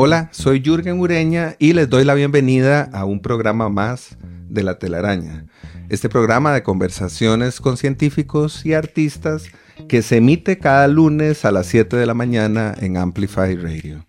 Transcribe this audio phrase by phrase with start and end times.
[0.00, 4.16] Hola, soy Jürgen Ureña y les doy la bienvenida a un programa más
[4.48, 5.46] de La Telaraña.
[5.88, 9.46] Este programa de conversaciones con científicos y artistas
[9.88, 14.04] que se emite cada lunes a las 7 de la mañana en Amplify Radio.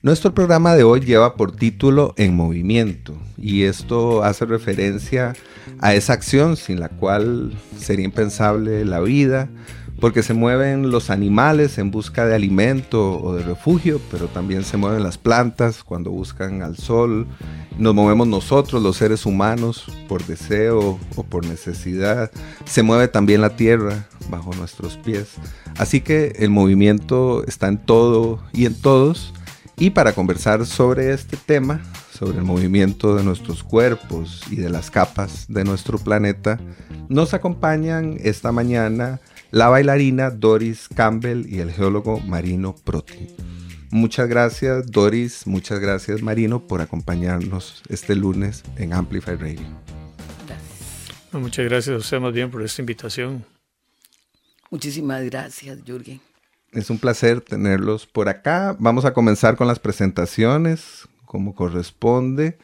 [0.00, 5.34] Nuestro programa de hoy lleva por título En Movimiento y esto hace referencia
[5.80, 9.50] a esa acción sin la cual sería impensable la vida,
[10.00, 14.76] porque se mueven los animales en busca de alimento o de refugio, pero también se
[14.76, 17.26] mueven las plantas cuando buscan al sol,
[17.78, 22.30] nos movemos nosotros, los seres humanos, por deseo o por necesidad,
[22.64, 25.28] se mueve también la tierra bajo nuestros pies.
[25.78, 29.32] Así que el movimiento está en todo y en todos,
[29.78, 34.90] y para conversar sobre este tema, sobre el movimiento de nuestros cuerpos y de las
[34.90, 36.58] capas de nuestro planeta,
[37.08, 39.20] nos acompañan esta mañana
[39.56, 43.34] la bailarina Doris Campbell y el geólogo Marino Proti.
[43.90, 49.66] Muchas gracias Doris, muchas gracias Marino por acompañarnos este lunes en Amplify Radio.
[51.32, 53.46] muchas gracias a usted más bien por esta invitación.
[54.70, 56.20] Muchísimas gracias, Jürgen.
[56.72, 58.76] Es un placer tenerlos por acá.
[58.78, 62.58] Vamos a comenzar con las presentaciones, como corresponde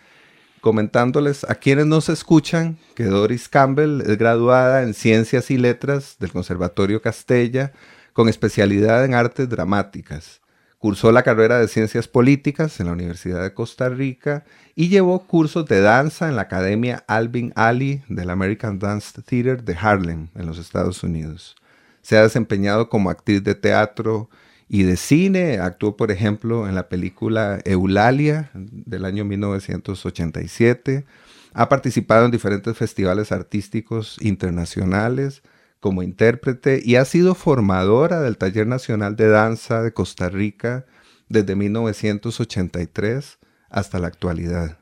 [0.62, 6.30] comentándoles a quienes nos escuchan que Doris Campbell es graduada en Ciencias y Letras del
[6.30, 7.72] Conservatorio Castella
[8.12, 10.40] con especialidad en artes dramáticas.
[10.78, 14.44] Cursó la carrera de Ciencias Políticas en la Universidad de Costa Rica
[14.76, 19.76] y llevó cursos de danza en la Academia Alvin Ali del American Dance Theater de
[19.76, 21.56] Harlem, en los Estados Unidos.
[22.02, 24.30] Se ha desempeñado como actriz de teatro,
[24.72, 25.58] y de cine.
[25.58, 31.04] Actuó, por ejemplo, en la película Eulalia del año 1987.
[31.52, 35.42] Ha participado en diferentes festivales artísticos internacionales
[35.78, 40.86] como intérprete y ha sido formadora del Taller Nacional de Danza de Costa Rica
[41.28, 44.78] desde 1983 hasta la actualidad.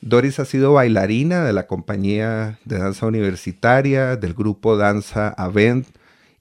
[0.00, 5.86] Doris ha sido bailarina de la compañía de danza universitaria, del grupo Danza Avent,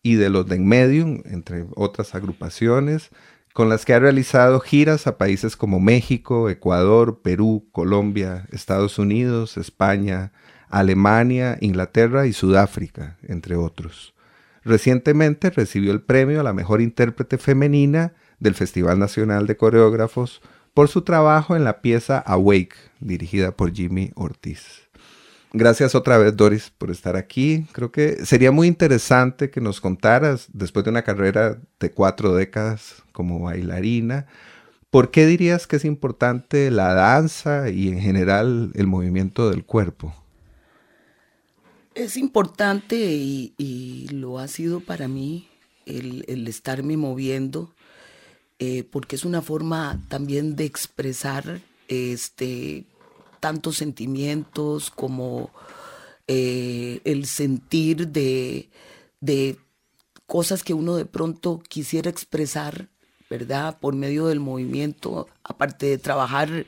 [0.03, 3.09] y de los de en entre otras agrupaciones,
[3.53, 9.57] con las que ha realizado giras a países como México, Ecuador, Perú, Colombia, Estados Unidos,
[9.57, 10.33] España,
[10.69, 14.13] Alemania, Inglaterra y Sudáfrica, entre otros.
[14.63, 20.41] Recientemente recibió el premio a la mejor intérprete femenina del Festival Nacional de Coreógrafos
[20.73, 24.82] por su trabajo en la pieza Awake, dirigida por Jimmy Ortiz.
[25.55, 27.67] Gracias otra vez, Doris, por estar aquí.
[27.73, 33.03] Creo que sería muy interesante que nos contaras, después de una carrera de cuatro décadas
[33.11, 34.25] como bailarina,
[34.89, 40.15] ¿por qué dirías que es importante la danza y en general el movimiento del cuerpo?
[41.93, 45.47] Es importante y, lo ha sido para mí
[45.85, 47.71] el, estarme moviendo,
[48.57, 52.85] eh, porque es una forma también de expresar este,
[53.43, 55.49] tantos sentimientos como
[56.27, 58.69] eh, el sentir de,
[59.19, 59.57] de
[60.27, 62.87] cosas que uno de pronto quisiera expresar,
[63.29, 63.77] ¿verdad?
[63.81, 66.65] Por medio del movimiento, aparte de trabajar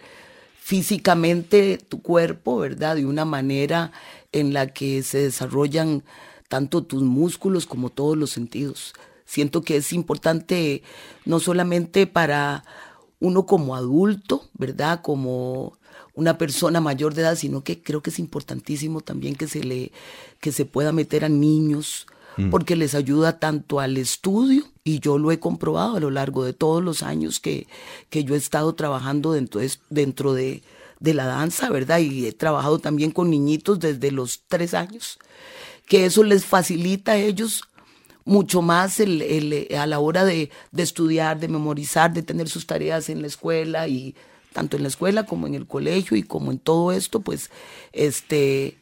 [0.59, 2.97] físicamente tu cuerpo, ¿verdad?
[2.97, 3.93] De una manera
[4.33, 6.03] en la que se desarrollan
[6.49, 8.93] tanto tus músculos como todos los sentidos.
[9.23, 10.83] Siento que es importante
[11.23, 12.65] no solamente para
[13.21, 14.99] uno como adulto, ¿verdad?
[15.01, 15.77] Como
[16.15, 19.91] una persona mayor de edad, sino que creo que es importantísimo también que se le
[20.39, 22.49] que se pueda meter a niños mm.
[22.49, 26.53] porque les ayuda tanto al estudio y yo lo he comprobado a lo largo de
[26.53, 27.67] todos los años que,
[28.09, 30.63] que yo he estado trabajando dentro de, dentro de,
[31.01, 31.99] la danza, ¿verdad?
[31.99, 35.19] Y he trabajado también con niñitos desde los tres años,
[35.87, 37.63] que eso les facilita a ellos
[38.23, 43.09] mucho más el, a la hora de, de estudiar, de memorizar, de tener sus tareas
[43.09, 44.15] en la escuela y
[44.55, 47.51] tanto en la escuela como en el colegio y como en todo esto, pues
[47.91, 48.77] este,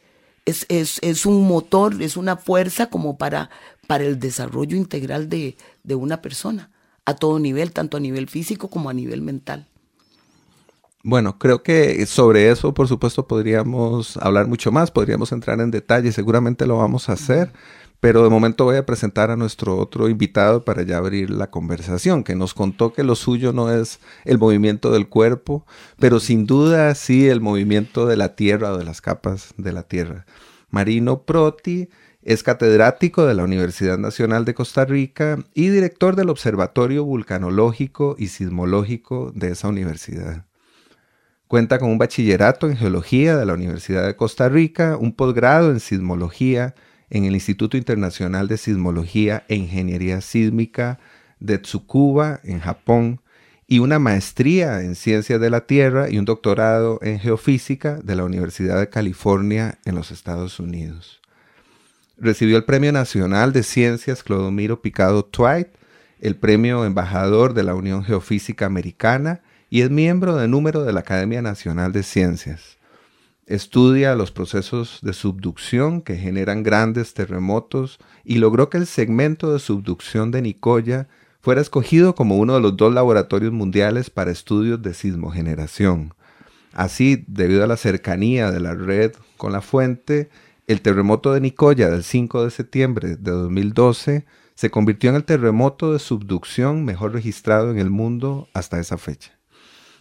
[0.46, 3.50] es, es, un motor, es una fuerza como para,
[3.88, 6.70] para el desarrollo integral de, de una persona,
[7.04, 9.66] a todo nivel, tanto a nivel físico como a nivel mental.
[11.02, 16.12] Bueno, creo que sobre eso, por supuesto, podríamos hablar mucho más, podríamos entrar en detalle,
[16.12, 17.52] seguramente lo vamos a hacer,
[18.04, 22.22] pero de momento voy a presentar a nuestro otro invitado para ya abrir la conversación,
[22.22, 25.64] que nos contó que lo suyo no es el movimiento del cuerpo,
[25.98, 29.84] pero sin duda sí el movimiento de la Tierra o de las capas de la
[29.84, 30.26] Tierra.
[30.68, 31.88] Marino Proti
[32.20, 38.26] es catedrático de la Universidad Nacional de Costa Rica y director del Observatorio Vulcanológico y
[38.26, 40.44] Sismológico de esa universidad.
[41.48, 45.80] Cuenta con un bachillerato en Geología de la Universidad de Costa Rica, un posgrado en
[45.80, 46.74] Sismología
[47.14, 50.98] en el Instituto Internacional de Sismología e Ingeniería Sísmica
[51.38, 53.20] de Tsukuba, en Japón,
[53.68, 58.24] y una maestría en Ciencias de la Tierra y un doctorado en Geofísica de la
[58.24, 61.20] Universidad de California en los Estados Unidos.
[62.18, 65.68] Recibió el Premio Nacional de Ciencias Clodomiro Picado Twight,
[66.20, 69.40] el Premio Embajador de la Unión Geofísica Americana
[69.70, 72.76] y es miembro de número de la Academia Nacional de Ciencias.
[73.46, 79.58] Estudia los procesos de subducción que generan grandes terremotos y logró que el segmento de
[79.58, 81.08] subducción de Nicoya
[81.42, 86.14] fuera escogido como uno de los dos laboratorios mundiales para estudios de sismogeneración.
[86.72, 90.30] Así, debido a la cercanía de la red con la fuente,
[90.66, 94.24] el terremoto de Nicoya del 5 de septiembre de 2012
[94.54, 99.33] se convirtió en el terremoto de subducción mejor registrado en el mundo hasta esa fecha.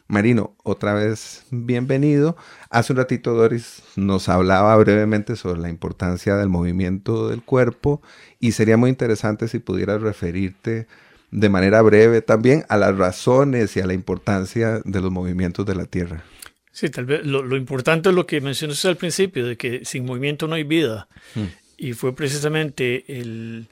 [0.08, 2.36] Marino, otra vez bienvenido.
[2.70, 8.02] Hace un ratito Doris nos hablaba brevemente sobre la importancia del movimiento del cuerpo
[8.40, 10.88] y sería muy interesante si pudieras referirte
[11.32, 15.76] de manera breve también a las razones y a la importancia de los movimientos de
[15.76, 16.24] la Tierra.
[16.72, 20.48] Sí, tal vez lo, importante es lo que mencionaste al principio, de que sin movimiento
[20.48, 21.08] no hay vida.
[21.36, 21.46] Hmm.
[21.78, 23.68] Y fue precisamente el,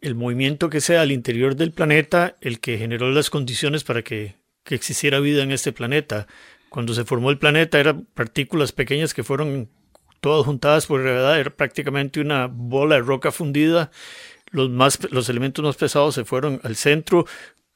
[0.00, 4.34] el, movimiento que sea al interior del planeta el que generó las condiciones para que,
[4.66, 6.26] que, existiera vida en este planeta.
[6.68, 9.68] Cuando se formó el planeta eran partículas pequeñas que fueron
[10.20, 13.90] todas juntadas por gravedad, era prácticamente una bola de roca fundida.
[14.50, 17.26] Los, más, los elementos más pesados se fueron al centro,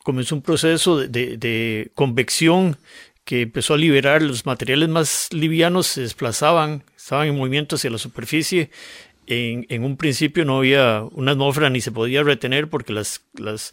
[0.03, 2.77] comenzó un proceso de, de, convección
[3.25, 7.99] que empezó a liberar los materiales más livianos, se desplazaban, estaban en movimiento hacia la
[7.99, 8.71] superficie.
[9.27, 13.73] En, en un principio no había una atmósfera ni se podía retener porque las, las,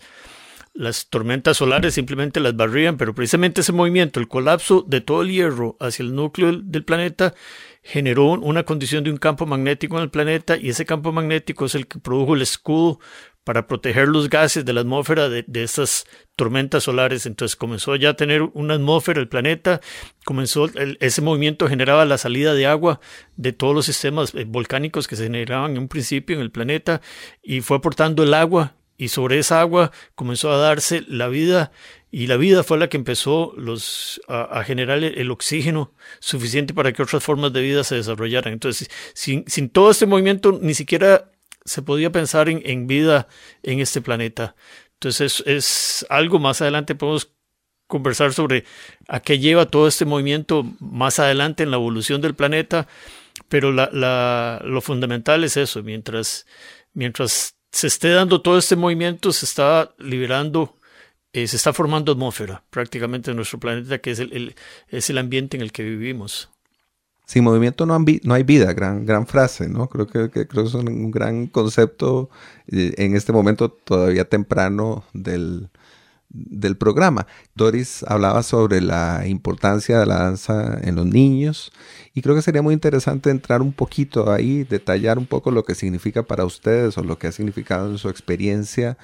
[0.77, 5.31] las tormentas solares simplemente las barrían, pero precisamente ese movimiento, el colapso de todo el
[5.31, 7.33] hierro hacia el núcleo del planeta,
[7.81, 11.73] generó una condición de un campo magnético en el planeta y ese campo magnético es
[11.73, 12.99] el que produjo el escudo
[13.43, 17.25] para proteger los gases de la atmósfera de, estas tormentas solares.
[17.25, 19.81] Entonces comenzó ya a tener una atmósfera el planeta,
[20.25, 20.69] comenzó
[20.99, 22.99] ese movimiento generaba la salida de agua
[23.35, 27.01] de todos los sistemas eh, volcánicos que se generaban en un principio en el planeta
[27.41, 31.71] y fue aportando el agua y sobre esa agua comenzó a darse la vida
[32.11, 37.03] y la vida fue la que empezó los, a, generar el, oxígeno suficiente para que
[37.03, 38.53] otras formas de vida se desarrollaran.
[38.53, 41.31] Entonces, sin, todo este movimiento, ni siquiera
[41.65, 43.27] se podía pensar en, vida
[43.61, 44.55] en este planeta.
[44.93, 47.33] Entonces es, algo más adelante podemos
[47.87, 48.63] conversar sobre
[49.07, 52.87] a qué lleva todo este movimiento más adelante en la evolución del planeta,
[53.49, 56.47] pero lo fundamental es eso, mientras,
[56.93, 60.75] mientras se esté dando todo este movimiento, se está liberando,
[61.33, 64.55] eh, se está formando atmósfera prácticamente en nuestro planeta, que es el,
[64.89, 66.49] es el ambiente en el que vivimos.
[67.25, 69.89] Sin movimiento no, no, hay vida, gran, gran frase, ¿no?
[69.89, 72.29] Creo que, creo que es un, gran concepto
[72.67, 75.69] eh, en este momento todavía temprano del,
[76.29, 77.27] del programa.
[77.55, 81.71] Doris hablaba sobre la importancia de la danza en los niños
[82.13, 85.75] y creo que sería muy interesante entrar un poquito ahí, detallar un poco lo que
[85.75, 88.97] significa para ustedes o lo que ha significado en su experiencia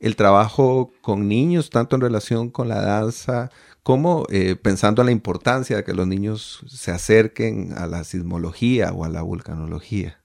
[0.00, 3.50] el trabajo con niños, tanto en relación con la danza
[3.88, 8.92] ¿Cómo, eh, pensando en la importancia de que los niños se acerquen a la sismología
[8.92, 10.20] o a la vulcanología?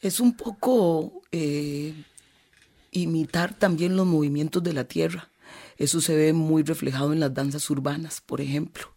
[0.00, 1.94] Es un poco eh,
[3.02, 5.30] imitar también los movimientos de la tierra.
[5.76, 8.94] Eso se ve muy reflejado en las danzas urbanas, por ejemplo.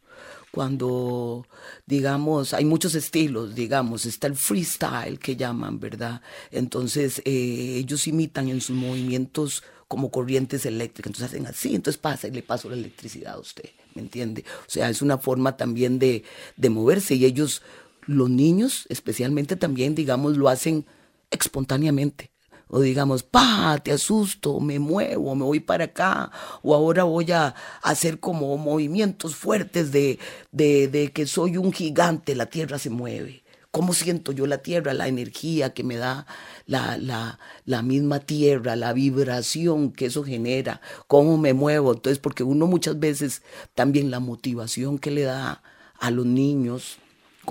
[0.52, 1.48] Cuando,
[1.86, 6.22] digamos, hay muchos estilos, digamos, está el freestyle que llaman, ¿verdad?
[6.52, 11.12] Entonces, eh, ellos imitan en sus movimientos como corrientes eléctricas.
[11.12, 14.44] Entonces hacen así, entonces pasa y le paso la electricidad a usted, ¿me entiende?
[14.66, 16.24] O sea, es una forma también de,
[16.58, 17.62] de moverse y ellos,
[18.06, 20.86] los niños especialmente también, digamos, lo hacen
[21.30, 22.31] espontáneamente.
[22.74, 26.32] O digamos, pa, te asusto, me muevo, me voy para acá,
[26.64, 30.20] o ahora voy a hacer como movimientos fuertes de,
[30.54, 33.44] de, de que soy un gigante, la tierra se mueve.
[33.72, 36.26] ¿Cómo siento yo la tierra, la energía que me da
[36.66, 40.80] la, la, la, misma tierra, la vibración que eso genera?
[41.08, 41.94] ¿Cómo me muevo?
[41.94, 43.44] Entonces, porque uno muchas veces
[43.76, 45.62] también la motivación que le da
[46.00, 47.00] a los niños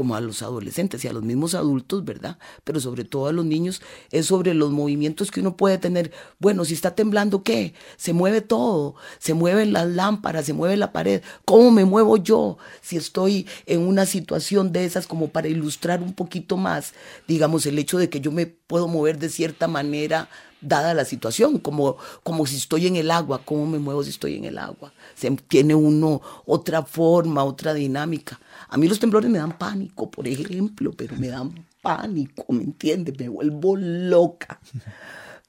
[0.00, 2.38] como a los adolescentes y a los mismos adultos, ¿verdad?
[2.64, 6.10] Pero sobre todo a los niños, es sobre los movimientos que uno puede tener.
[6.38, 7.74] Bueno, si está temblando, ¿qué?
[7.98, 11.20] Se mueve todo, se mueven las lámparas, se mueve la pared.
[11.44, 16.14] ¿Cómo me muevo yo si estoy en una situación de esas como para ilustrar un
[16.14, 16.94] poquito más,
[17.28, 20.30] digamos, el hecho de que yo me puedo mover de cierta manera
[20.60, 24.36] dada la situación, como, como si estoy en el agua, cómo me muevo si estoy
[24.36, 24.92] en el agua.
[25.14, 28.40] Se, tiene uno otra forma, otra dinámica.
[28.68, 33.18] A mí los temblores me dan pánico, por ejemplo, pero me dan pánico, ¿me entiendes?
[33.18, 34.60] Me vuelvo loca.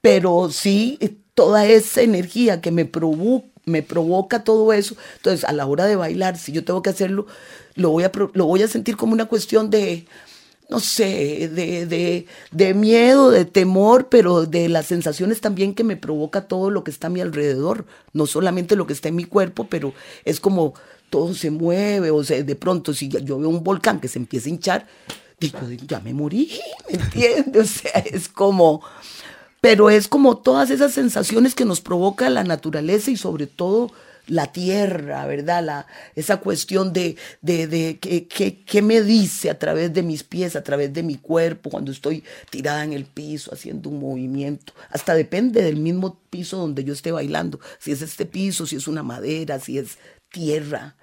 [0.02, 4.96] Pero sí, eh, toda esa energía que me provoca, me provoca todo eso.
[5.18, 7.28] Entonces, a la hora de bailar, si yo tengo que hacerlo,
[7.76, 10.08] lo voy a, lo voy a sentir como una cuestión de,
[10.72, 15.98] no sé, de, de, de, miedo, de temor, pero de las sensaciones también que me
[15.98, 17.86] provoca todo lo que está a mi alrededor.
[18.14, 20.74] No solamente lo que está en mi cuerpo, pero es como
[21.10, 24.48] todo se mueve, o sea, de pronto si yo veo un volcán que se empieza
[24.48, 24.88] a hinchar,
[25.38, 26.50] digo, ya me morí,
[26.90, 27.62] ¿me entiendes?
[27.62, 28.82] O sea, es como,
[29.60, 33.92] pero es como todas esas sensaciones que nos provoca la naturaleza y sobre todo
[34.28, 35.64] la tierra, ¿verdad?
[35.64, 40.64] La, esa cuestión de, de, de qué me dice a través de mis pies, a
[40.64, 44.74] través de mi cuerpo, cuando estoy tirada en el piso haciendo un movimiento.
[44.90, 47.60] Hasta depende del mismo piso donde yo esté bailando.
[47.80, 49.98] Si es este piso, si es una madera, si es
[50.30, 50.96] tierra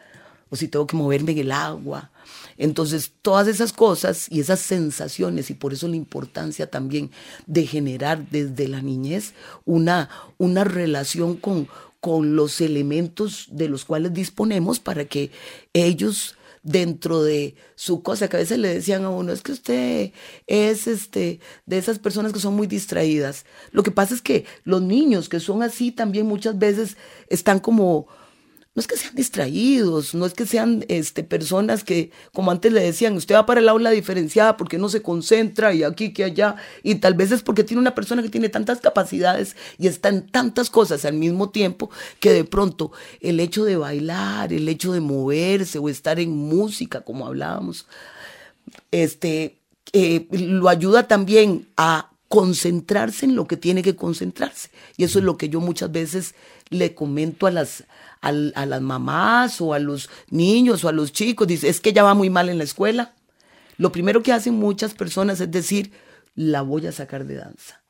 [0.50, 2.10] o si tengo que moverme en el agua.
[2.56, 7.10] Entonces, todas esas cosas y esas sensaciones, y por eso la importancia también
[7.46, 9.34] de generar desde la niñez
[9.64, 10.08] una,
[10.38, 11.68] una relación con,
[12.08, 15.30] con los elementos de los cuales disponemos para que
[15.74, 20.12] ellos dentro de su cosa, que a veces le decían a uno, es que usted
[20.46, 23.44] es este, de esas personas que son muy distraídas.
[23.72, 26.96] Lo que pasa es que los niños que son así también muchas veces
[27.28, 28.06] están como
[28.78, 32.80] no es que sean distraídos, no es que sean este, personas que, como antes le
[32.80, 36.54] decían, usted va para el aula diferenciada porque no se concentra y aquí que allá,
[36.84, 40.28] y tal vez es porque tiene una persona que tiene tantas capacidades y está en
[40.28, 45.00] tantas cosas al mismo tiempo que de pronto el hecho de bailar, el hecho de
[45.00, 47.88] moverse o estar en música, como hablábamos,
[48.92, 49.58] este,
[49.92, 54.70] eh, lo ayuda también a concentrarse en lo que tiene que concentrarse.
[54.96, 56.34] Y eso es lo que yo muchas veces
[56.70, 57.84] le comento a las,
[58.20, 62.02] a, las mamás o a los niños o a los chicos, dice, es que ya
[62.02, 63.14] va muy mal en la escuela.
[63.76, 65.92] Lo primero que hacen muchas personas es decir,
[66.34, 67.82] la voy a sacar de danza,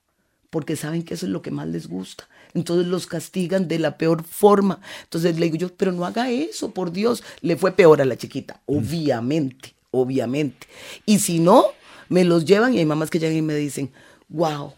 [0.51, 2.29] porque saben que eso es lo que más les gusta.
[2.55, 4.81] Entonces los castigan de la peor forma.
[5.05, 7.23] Entonces le digo yo, pero no haga eso, por Dios.
[7.41, 8.77] Le fue peor a la chiquita, mm.
[8.77, 10.67] obviamente, obviamente.
[11.05, 11.67] Y si no,
[12.09, 13.91] me los llevan y hay mamás que llegan y me dicen,
[14.29, 14.73] wow,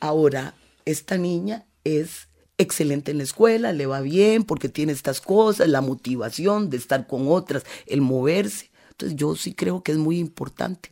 [0.00, 0.54] ahora
[0.84, 2.25] esta niña es
[2.58, 7.06] excelente en la escuela, le va bien porque tiene estas cosas, la motivación de estar
[7.06, 8.70] con otras, el moverse.
[8.90, 10.90] Entonces yo sí creo que es muy importante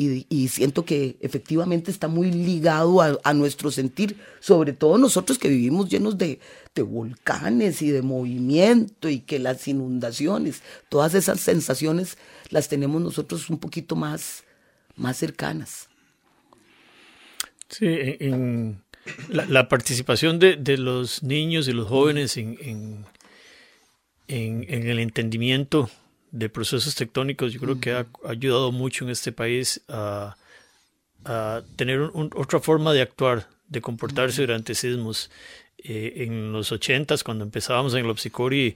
[0.00, 5.88] y, siento que efectivamente está muy ligado a, nuestro sentir, sobre todo nosotros que vivimos
[5.88, 6.38] llenos de,
[6.76, 12.16] de volcanes y de movimiento y que las inundaciones, todas esas sensaciones
[12.50, 14.44] las tenemos nosotros un poquito más,
[14.94, 15.88] más cercanas.
[17.68, 18.80] Sí, en,
[19.28, 23.06] la, participación de, de, los niños y los jóvenes en, en,
[24.28, 25.90] en, el entendimiento
[26.30, 30.36] de procesos tectónicos, yo creo que ha ayudado mucho en este país a,
[31.24, 35.30] a tener otra forma de actuar, de comportarse durante sismos.
[35.78, 38.74] Eh, en los ochentas, cuando empezábamos en el Opsicori,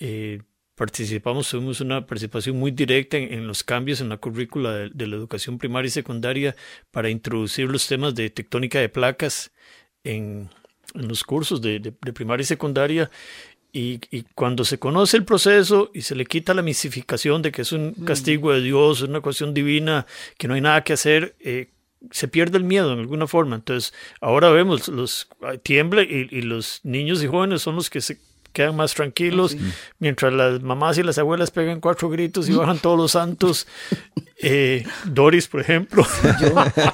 [0.00, 0.42] eh,
[0.74, 5.58] participamos, tuvimos una participación muy directa en, los cambios en la currícula de, la educación
[5.58, 6.56] primaria y secundaria
[6.90, 9.52] para introducir los temas de tectónica de placas
[10.04, 10.48] en,
[10.94, 11.80] los cursos de,
[12.14, 13.10] primaria y secundaria.
[13.74, 14.00] Y,
[14.34, 17.94] cuando se conoce el proceso y se le quita la misificación de que es un
[17.96, 18.04] mm.
[18.04, 20.06] castigo de Dios, una cuestión divina,
[20.36, 21.70] que no hay nada que hacer, eh,
[22.10, 23.56] se pierde el miedo en alguna forma.
[23.56, 25.28] Entonces, ahora vemos, los
[25.62, 28.18] tiembla y, y los niños y jóvenes son los que se
[28.52, 29.56] quedan más tranquilos,
[29.98, 33.66] mientras las mamás y las abuelas pegan cuatro gritos y bajan todos los santos.
[34.44, 36.04] Eh, Doris, por ejemplo.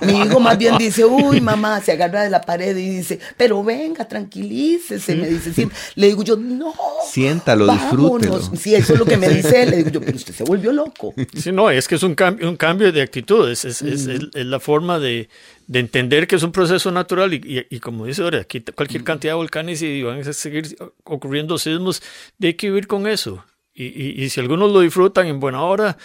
[0.02, 3.64] mi hijo más bien dice, uy, mamá, se agarra de la pared y dice, pero
[3.64, 5.66] venga, tranquilícese, me dice, sí.
[5.94, 6.74] le digo yo, no.
[7.10, 8.38] Siéntalo, disfrútelo.
[8.54, 10.72] Sí, eso es lo que me dice él, le digo yo, pero usted se volvió
[10.72, 11.14] loco.
[11.34, 14.60] Sí, no, es que es un cambio, un cambio de actitud, es, es, es, la
[14.60, 15.30] forma de,
[15.68, 19.34] de entender que es un proceso natural y, y, como dice ahora, aquí cualquier cantidad
[19.34, 22.02] de volcanes y van a seguir ocurriendo sismos,
[22.38, 23.44] de hay que vivir con eso.
[23.74, 23.84] Y,
[24.24, 25.96] y si algunos lo disfrutan en buena hora,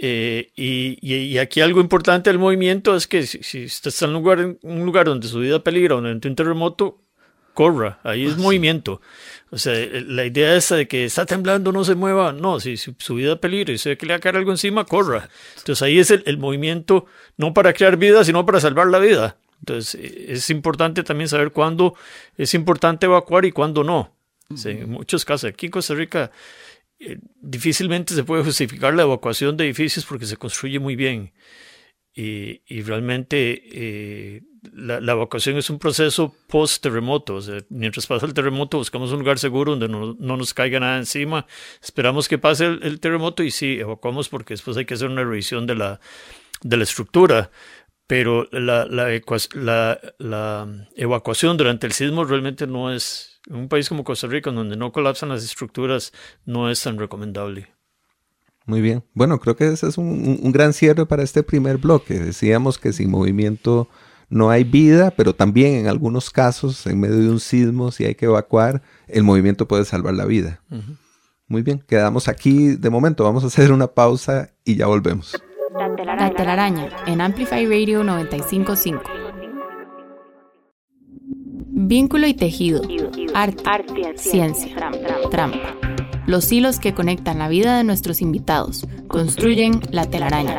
[0.00, 4.22] eh, y, aquí algo importante del movimiento es que si, si usted está en un
[4.22, 7.02] lugar, un lugar donde su vida peligra durante un terremoto,
[7.52, 9.00] corra, ahí es movimiento.
[9.50, 9.74] O sea,
[10.06, 13.72] la idea esa de que está temblando, no se mueva, no, si, su vida peligro
[13.72, 15.30] y se ve que le va a caer algo encima, corra.
[15.56, 17.06] Entonces ahí es el, movimiento,
[17.38, 19.38] no para crear vida, sino para salvar la vida.
[19.60, 21.94] Entonces es importante también saber cuándo
[22.36, 24.14] es importante evacuar y cuándo no.
[24.64, 26.30] en muchos casos, aquí en Costa Rica,
[27.00, 31.32] eh, difícilmente se puede justificar la evacuación de edificios porque se construye muy bien.
[32.14, 37.40] Y, y realmente eh, la, evacuación es un proceso post-terremoto.
[37.68, 41.46] Mientras pasa el terremoto, buscamos un lugar seguro donde no, no nos caiga nada encima.
[41.82, 45.66] Esperamos que pase el, terremoto y sí, evacuamos porque después hay que hacer una revisión
[45.66, 46.00] de la,
[46.62, 47.50] de la estructura.
[48.06, 49.12] Pero la, la
[50.96, 54.92] evacuación durante el sismo realmente no es, en un país como Costa Rica, donde no
[54.92, 56.12] colapsan las estructuras,
[56.46, 57.68] no es tan recomendable.
[58.64, 59.04] Muy bien.
[59.12, 62.18] Bueno, creo que ese es un, un gran cierre para este primer bloque.
[62.18, 63.88] Decíamos que sin movimiento
[64.30, 68.14] no hay vida, pero también en algunos casos, en medio de un sismo, si hay
[68.14, 70.60] que evacuar, el movimiento puede salvar la vida.
[71.46, 73.24] Muy bien, quedamos aquí de momento.
[73.24, 75.40] Vamos a hacer una pausa y ya volvemos.
[75.74, 79.02] La telaraña en Amplify Radio 955.
[81.70, 82.82] Vínculo y tejido.
[83.34, 83.62] Arte,
[84.16, 84.74] ciencia,
[85.30, 85.74] trampa.
[86.26, 90.58] Los hilos que conectan la vida de nuestros invitados construyen la telaraña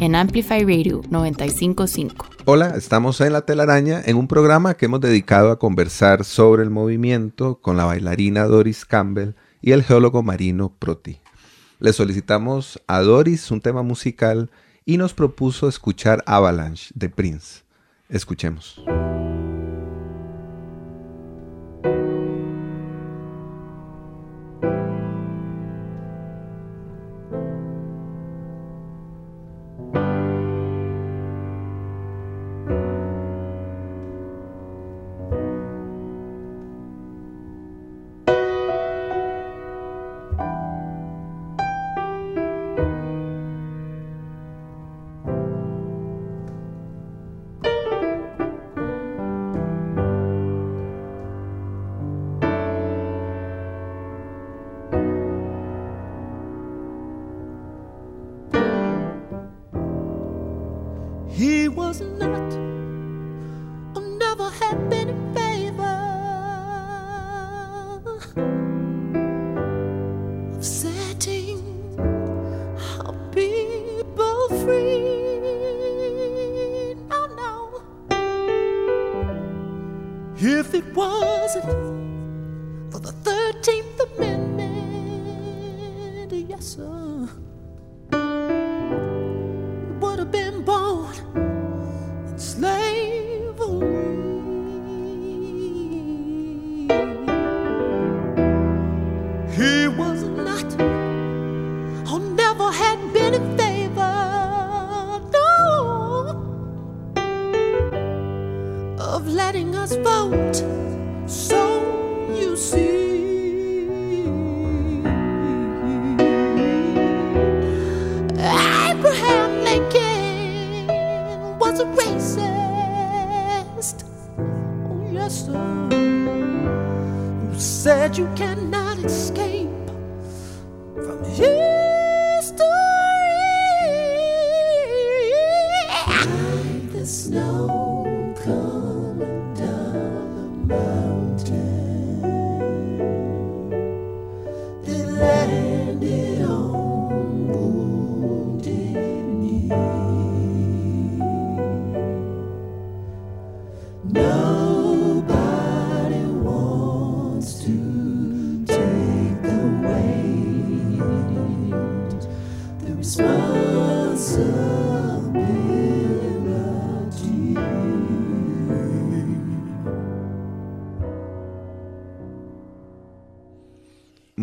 [0.00, 2.26] en Amplify Radio 955.
[2.44, 6.70] Hola, estamos en La Telaraña en un programa que hemos dedicado a conversar sobre el
[6.70, 11.18] movimiento con la bailarina Doris Campbell y el geólogo marino Proti.
[11.80, 14.50] Le solicitamos a Doris un tema musical
[14.84, 17.62] y nos propuso escuchar Avalanche de Prince.
[18.08, 18.80] Escuchemos.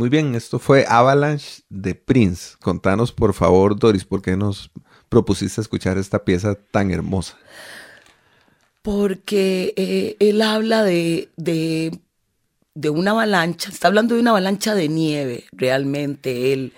[0.06, 2.58] Muy bien, esto fue Avalanche de Prince.
[2.62, 4.70] Contanos, por favor, Doris, ¿por qué nos
[5.10, 7.40] propusiste escuchar esta pieza tan hermosa?
[8.84, 12.00] Porque eh, él habla de, de,
[12.76, 16.74] de, una avalancha, está hablando de una avalancha de nieve, realmente él,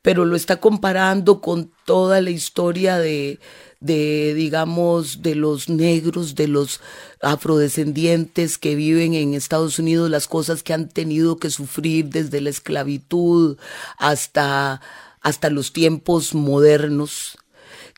[0.00, 3.38] pero lo está comparando con toda la historia de,
[3.82, 6.80] de, digamos, de los negros, de los
[7.20, 12.50] afrodescendientes que viven en Estados Unidos, las cosas que han tenido que sufrir desde la
[12.50, 13.58] esclavitud
[13.98, 14.80] hasta,
[15.20, 17.38] hasta los tiempos modernos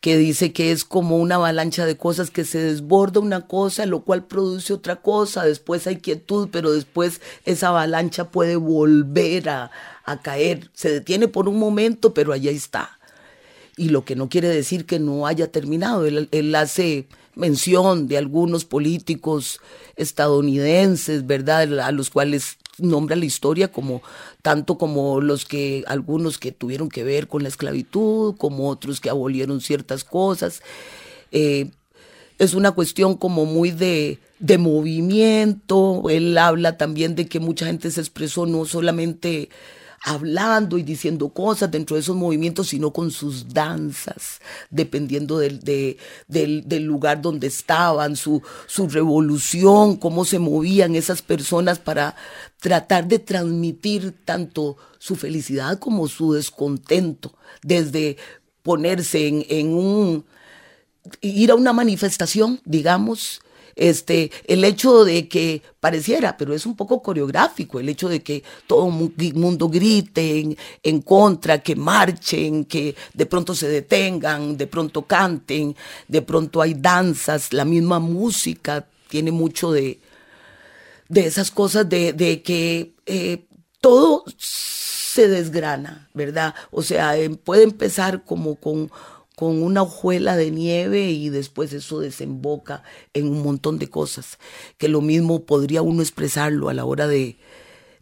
[0.05, 4.05] que dice que es como una avalancha de cosas que se desborda una cosa, lo
[4.05, 9.71] cual produce otra cosa, después hay quietud, pero después esa avalancha puede volver a,
[10.23, 12.99] caer, se detiene por un momento, pero allá está.
[13.77, 18.19] Y lo que no quiere decir que no haya terminado, él, él hace mención de
[18.19, 19.61] algunos políticos
[19.97, 21.81] estadounidenses, ¿verdad?
[21.81, 24.03] A los cuales nombra la historia como
[24.43, 29.11] tanto como los que algunos que tuvieron que ver con la esclavitud, como otros que
[29.11, 30.63] abolieron ciertas cosas.
[31.31, 31.71] Eh,
[32.39, 36.05] es una cuestión como muy de, de movimiento.
[36.11, 39.51] Él habla también de que mucha gente se expresó no solamente
[40.05, 45.61] hablando y diciendo cosas dentro de esos movimientos, sino con sus danzas, dependiendo del,
[46.29, 52.15] del, lugar donde estaban, su, su revolución, cómo se movían esas personas para
[52.61, 58.19] tratar de transmitir tanto su felicidad como su descontento, desde
[58.63, 60.27] ponerse en, en un,
[61.23, 63.41] ir a una manifestación, digamos,
[63.77, 68.43] este, el hecho de que pareciera, pero es un poco coreográfico, el hecho de que
[68.67, 75.03] todo el mundo grite en, contra, que marchen, que de pronto se detengan, de pronto
[75.03, 75.75] canten,
[76.09, 80.01] de pronto hay danzas, la misma música tiene mucho de,
[81.09, 83.47] de esas cosas de, que eh,
[83.81, 86.55] todo se desgrana, ¿verdad?
[86.71, 88.91] O sea, em, puede empezar como con
[89.37, 94.39] con una hojuela de nieve y después eso desemboca en un montón de cosas,
[94.79, 97.37] que lo mismo podría uno expresarlo a la hora de,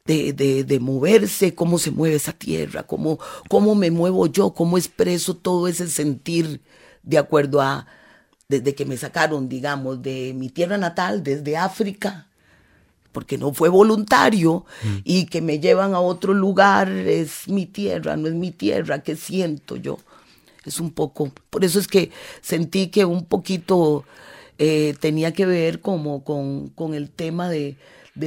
[0.05, 3.19] de, de, moverse, cómo se mueve esa tierra, cómo,
[3.49, 6.61] cómo me muevo yo, cómo expreso todo ese sentir
[7.03, 7.87] de acuerdo a,
[8.49, 12.29] desde que me sacaron, digamos, de mi tierra natal, desde África,
[13.13, 14.97] porque no fue voluntario, mm.
[15.05, 19.17] y que me llevan a otro lugar, es mi tierra, no es mi tierra, ¿qué
[19.17, 19.99] siento yo?
[20.65, 24.05] Es un poco, por eso es que sentí que un poquito
[24.59, 27.77] eh, tenía que ver como con, el tema de,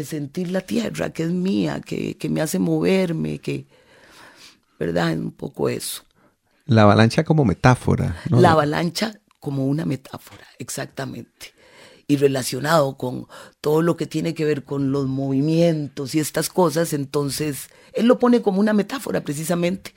[0.04, 3.66] sentir la tierra, que es mía, que, me hace moverme, que,
[4.80, 5.14] ¿verdad?
[5.14, 6.04] Un poco eso.
[6.66, 8.22] La avalancha como metáfora.
[8.30, 11.54] La avalancha como una metáfora, exactamente.
[12.08, 13.28] Y relacionado con
[13.62, 18.20] todo lo que tiene que ver con los movimientos y estas cosas, entonces él lo
[18.20, 19.94] pone como una metáfora precisamente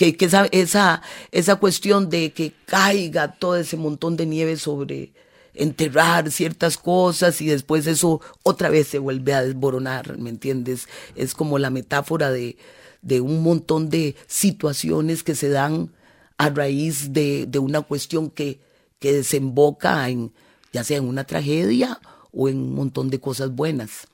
[0.00, 5.12] que, esa, esa, esa cuestión de que caiga todo ese montón de nieve sobre
[5.52, 10.88] enterrar ciertas cosas y después eso otra vez se vuelve a desboronar, ¿me entiendes?
[11.16, 12.56] Es como la metáfora de,
[13.02, 15.92] de un montón de situaciones que se dan
[16.38, 18.58] a raíz de, de una cuestión que,
[19.00, 20.32] que desemboca en,
[20.72, 22.00] ya sea en una tragedia
[22.32, 24.06] o en un montón de cosas buenas.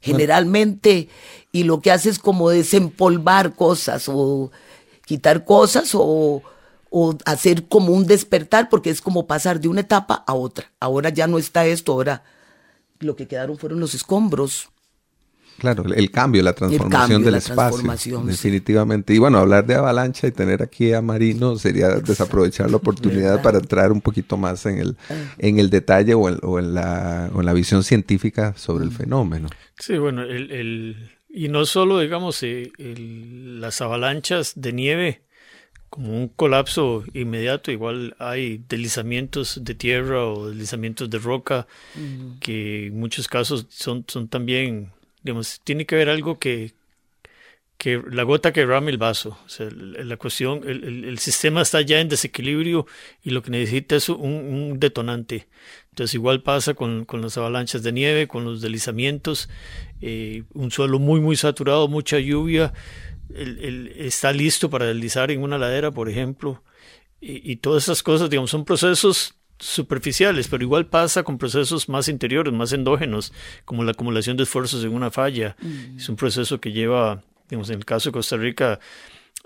[0.00, 1.08] Generalmente,
[1.50, 4.52] y lo que hace es como desempolvar cosas o
[5.04, 6.42] quitar cosas o,
[7.24, 10.70] hacer como un despertar, porque es como pasar de una etapa a otra.
[10.78, 12.22] Ahora ya no está esto, ahora
[13.00, 14.70] lo que quedaron fueron los escombros.
[15.58, 18.20] Claro, el cambio, la transformación del espacio.
[18.24, 19.14] Definitivamente.
[19.14, 23.58] Y bueno, hablar de avalancha y tener aquí a Marino sería desaprovechar la oportunidad para
[23.58, 25.14] entrar un poquito más en el, ah.
[25.38, 28.94] en el detalle o en, la, la, visión científica sobre el mm.
[28.94, 29.48] fenómeno.
[29.78, 35.22] Sí, bueno, el, y no solo, digamos, eh, las avalanchas de nieve
[35.90, 41.66] como un colapso inmediato, igual hay deslizamientos de tierra o deslizamientos de roca
[42.40, 44.92] que en muchos casos son, son también,
[45.22, 46.72] digamos, tiene que haber algo que,
[47.84, 49.36] que la gota que rame el vaso.
[49.44, 52.86] O sea, la cuestión, el, el, sistema está ya en desequilibrio
[53.22, 55.48] y lo que necesita es un, un detonante.
[55.90, 59.50] Entonces igual pasa con, con, las avalanchas de nieve, con los deslizamientos,
[60.00, 62.72] eh, un suelo muy muy saturado, mucha lluvia,
[63.34, 66.62] el, está listo para deslizar en una ladera, por ejemplo,
[67.20, 72.08] y, y todas esas cosas, digamos, son procesos superficiales, pero igual pasa con procesos más
[72.08, 73.34] interiores, más endógenos,
[73.66, 75.54] como la acumulación de esfuerzos en una falla.
[75.60, 75.98] Mm.
[75.98, 77.22] Es un proceso que lleva
[77.54, 78.80] Digamos, en el caso de Costa Rica,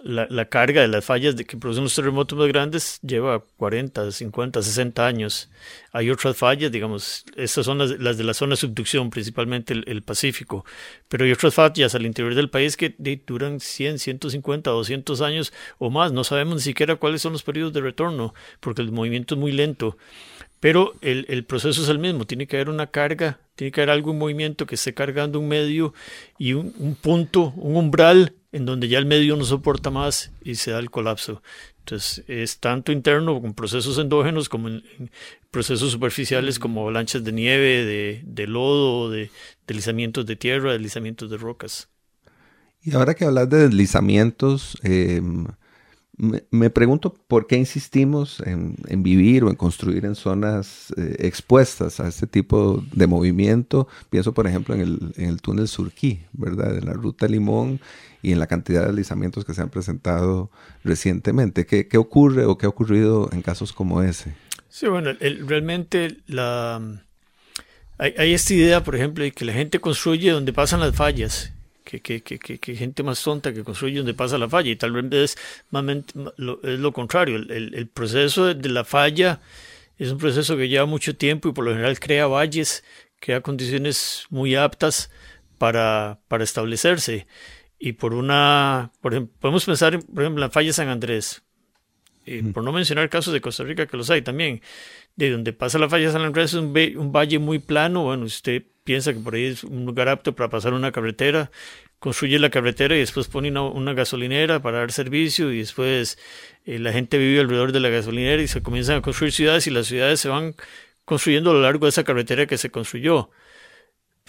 [0.02, 4.62] la, carga de las fallas de que producen los terremotos más grandes lleva 40, 50,
[4.62, 5.50] 60 años.
[5.92, 10.64] Hay otras fallas, digamos, estas son las, de la zona de subducción, principalmente el, Pacífico,
[11.08, 12.94] pero hay otras fallas al interior del país que
[13.26, 16.12] duran 100, 150, 200 años o más.
[16.12, 19.52] No sabemos ni siquiera cuáles son los periodos de retorno, porque el movimiento es muy
[19.52, 19.96] lento.
[20.60, 24.18] Pero el, proceso es el mismo, tiene que haber una carga, tiene que haber algún
[24.18, 25.94] movimiento que esté cargando un medio
[26.36, 30.70] y un, punto, un umbral en donde ya el medio no soporta más y se
[30.70, 31.42] da el colapso.
[31.80, 34.82] Entonces es tanto interno con procesos endógenos como en,
[35.50, 39.30] procesos superficiales como avalanchas de nieve, de, de lodo, de
[39.66, 41.88] deslizamientos de tierra, deslizamientos de rocas.
[42.82, 45.20] Y ahora que hablas de deslizamientos, eh,
[46.50, 52.08] Me, pregunto por qué insistimos en, vivir o en construir en zonas eh, expuestas a
[52.08, 53.86] este tipo de movimiento.
[54.10, 56.76] Pienso, por ejemplo, en el, en el túnel Surquí, ¿verdad?
[56.76, 57.80] En la ruta Limón
[58.22, 60.50] y en la cantidad de deslizamientos que se han presentado
[60.84, 61.66] recientemente.
[61.66, 64.34] ¿Qué, qué ocurre o qué ha ocurrido en casos como ese?
[64.68, 65.12] Sí, bueno,
[65.46, 66.80] realmente la,
[67.96, 71.52] hay, hay, esta idea, por ejemplo, de que la gente construye donde pasan las fallas
[71.88, 74.92] que, que, que, que, gente más tonta que construye donde pasa la falla y tal
[74.92, 75.38] vez es,
[76.36, 77.36] lo, es lo contrario.
[77.36, 79.40] El, el, proceso de la falla
[79.96, 82.84] es un proceso que lleva mucho tiempo y por lo general crea valles,
[83.20, 85.10] crea condiciones muy aptas
[85.56, 87.26] para, para establecerse.
[87.78, 91.42] Y por una, por ejemplo, podemos pensar, por ejemplo, en la falla San Andrés,
[92.26, 94.60] eh, por no mencionar casos de Costa Rica que los hay también,
[95.16, 98.64] de donde pasa la falla San Andrés es un, un valle muy plano, bueno, usted
[98.84, 101.50] piensa que por ahí es un lugar apto para pasar una carretera,
[101.98, 106.18] construye la carretera y después pone una, gasolinera para dar servicio y después
[106.64, 109.70] eh, la gente vive alrededor de la gasolinera y se comienzan a construir ciudades y
[109.70, 110.54] las ciudades se van
[111.04, 113.30] construyendo a lo largo de esa carretera que se construyó.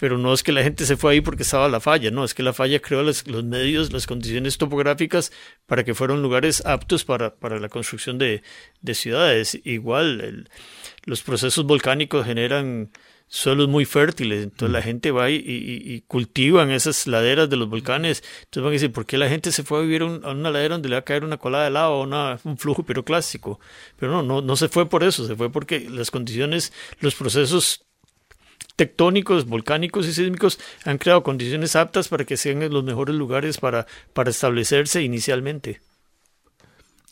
[0.00, 2.32] Pero no es que la gente se fue ahí porque estaba la falla, no, es
[2.32, 5.30] que la falla creó los, medios, las condiciones topográficas
[5.66, 8.42] para que fueran lugares aptos para, para la construcción de,
[8.80, 9.60] de ciudades.
[9.62, 10.48] Igual,
[11.04, 12.90] los procesos volcánicos generan
[13.30, 14.42] suelos muy fértiles.
[14.42, 14.82] Entonces la mm.
[14.82, 18.22] gente va y, y, y, cultivan esas laderas de los volcanes.
[18.44, 20.76] Entonces van a decir, ¿por qué la gente se fue a vivir a una ladera
[20.76, 23.60] donde le va a caer una colada de lava o una, un flujo piroclástico?
[23.96, 27.84] Pero no, no, no se fue por eso, se fue porque las condiciones, los procesos
[28.76, 33.86] tectónicos, volcánicos y sísmicos han creado condiciones aptas para que sean los mejores lugares para,
[34.12, 35.80] para establecerse inicialmente.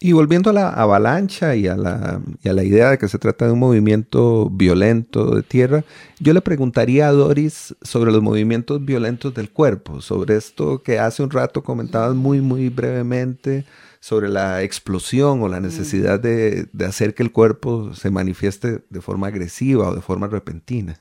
[0.00, 3.18] Y volviendo a la avalancha y a la, y a la idea de que se
[3.18, 5.84] trata de un movimiento violento de tierra,
[6.20, 11.24] yo le preguntaría a Doris sobre los movimientos violentos del cuerpo, sobre esto que hace
[11.24, 13.64] un rato comentabas muy, muy brevemente,
[13.98, 19.00] sobre la explosión o la necesidad de, de hacer que el cuerpo se manifieste de
[19.00, 21.00] forma agresiva o de forma repentina.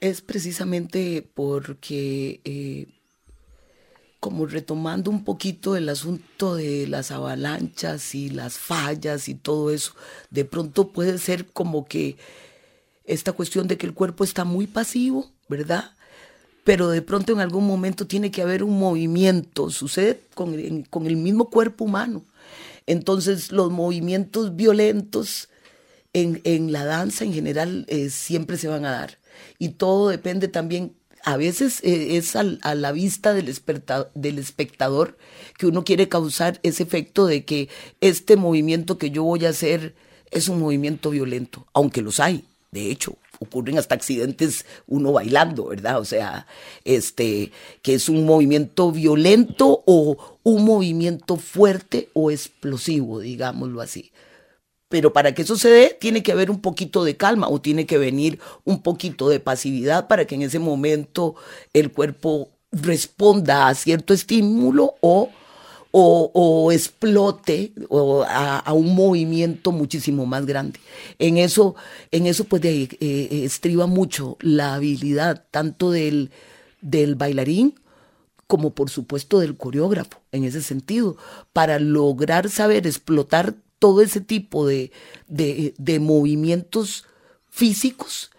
[0.00, 2.40] Es precisamente porque...
[2.44, 2.86] Eh,
[4.22, 9.94] como retomando un poquito el asunto de las avalanchas y las fallas y todo eso,
[10.30, 12.16] de pronto puede ser como que
[13.04, 15.90] esta cuestión de que el cuerpo está muy pasivo, ¿verdad?
[16.62, 21.50] Pero de pronto en algún momento tiene que haber un movimiento, sucede con, el mismo
[21.50, 22.24] cuerpo humano.
[22.86, 25.48] Entonces los movimientos violentos
[26.12, 29.18] en, la danza en general eh, siempre se van a dar.
[29.58, 33.54] Y todo depende también a veces eh, es a la vista del,
[34.14, 35.16] del espectador
[35.56, 37.68] que uno quiere causar ese efecto de que
[38.00, 39.94] este movimiento que yo voy a hacer
[40.30, 46.00] es un movimiento violento, aunque los hay, de hecho, ocurren hasta accidentes uno bailando, ¿verdad?
[46.00, 46.46] O sea,
[46.84, 54.10] este, que es un movimiento violento o un movimiento fuerte o explosivo, digámoslo así.
[54.92, 57.86] Pero para que eso se dé, tiene que haber un poquito de calma o tiene
[57.86, 61.34] que venir un poquito de pasividad para que en ese momento
[61.72, 65.30] el cuerpo responda a cierto estímulo o,
[65.92, 70.78] o, explote o a, un movimiento muchísimo más grande.
[71.18, 71.74] En eso,
[72.10, 76.32] en eso pues eh, estriba mucho la habilidad tanto del,
[76.82, 77.80] del bailarín
[78.46, 81.16] como por supuesto del coreógrafo en ese sentido,
[81.54, 84.92] para lograr saber explotar todo ese tipo de,
[85.26, 87.04] de, movimientos
[87.50, 88.30] físicos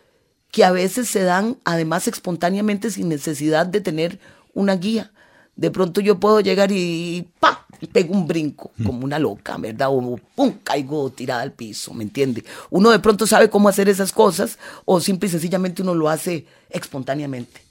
[0.52, 4.22] que a veces se dan además espontáneamente sin necesidad de tener
[4.54, 5.12] una guía.
[5.58, 7.68] De pronto yo puedo llegar y ¡pa!
[7.92, 8.86] Pego un brinco mm.
[8.86, 9.90] como una loca, ¿verdad?
[9.92, 10.54] O ¡pum!
[10.64, 12.46] caigo tirada al piso, ¿me entiende?
[12.70, 16.46] Uno de pronto sabe cómo hacer esas cosas o simple y sencillamente uno lo hace
[16.70, 17.63] espontáneamente.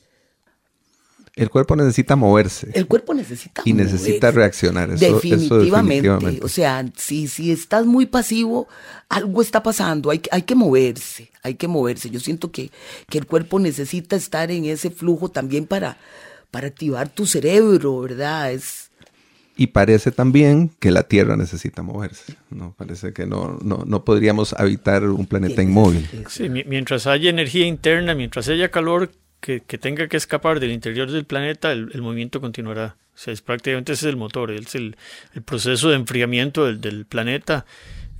[1.34, 2.70] El cuerpo necesita moverse.
[2.74, 4.90] El cuerpo necesita Y necesita reaccionar.
[4.90, 6.44] definitivamente.
[6.44, 8.68] O sea, si, si estás muy pasivo,
[9.08, 10.10] algo está pasando.
[10.10, 11.30] Hay, hay que moverse.
[11.42, 12.10] Hay que moverse.
[12.10, 12.70] Yo siento que,
[13.08, 15.96] que el cuerpo necesita estar en ese flujo también para,
[16.50, 18.52] para activar tu cerebro, ¿verdad?
[18.52, 18.90] Es,
[19.56, 22.34] y parece también que la Tierra necesita moverse.
[22.50, 22.74] ¿no?
[22.76, 26.08] Parece que no, no, no podríamos habitar un planeta inmóvil.
[26.28, 29.10] Sí, mientras haya energía interna, mientras haya calor,
[29.42, 32.96] que, tenga que escapar del interior del planeta, el, movimiento continuará.
[33.12, 34.96] O sea, es prácticamente ese es el motor, es el,
[35.34, 37.66] el proceso de enfriamiento del, del, planeta,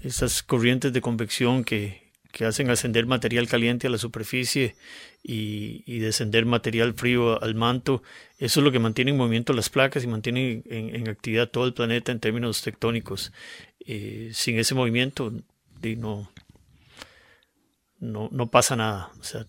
[0.03, 4.75] esas corrientes de convección que, que, hacen ascender material caliente a la superficie
[5.23, 8.03] y, y, descender material frío al manto.
[8.39, 11.67] Eso es lo que mantiene en movimiento las placas y mantiene en, en actividad todo
[11.67, 13.33] el planeta en términos tectónicos.
[13.87, 15.33] Eh, sin ese movimiento
[15.83, 16.31] no,
[18.01, 19.13] no, no pasa nada.
[19.21, 19.47] O sea,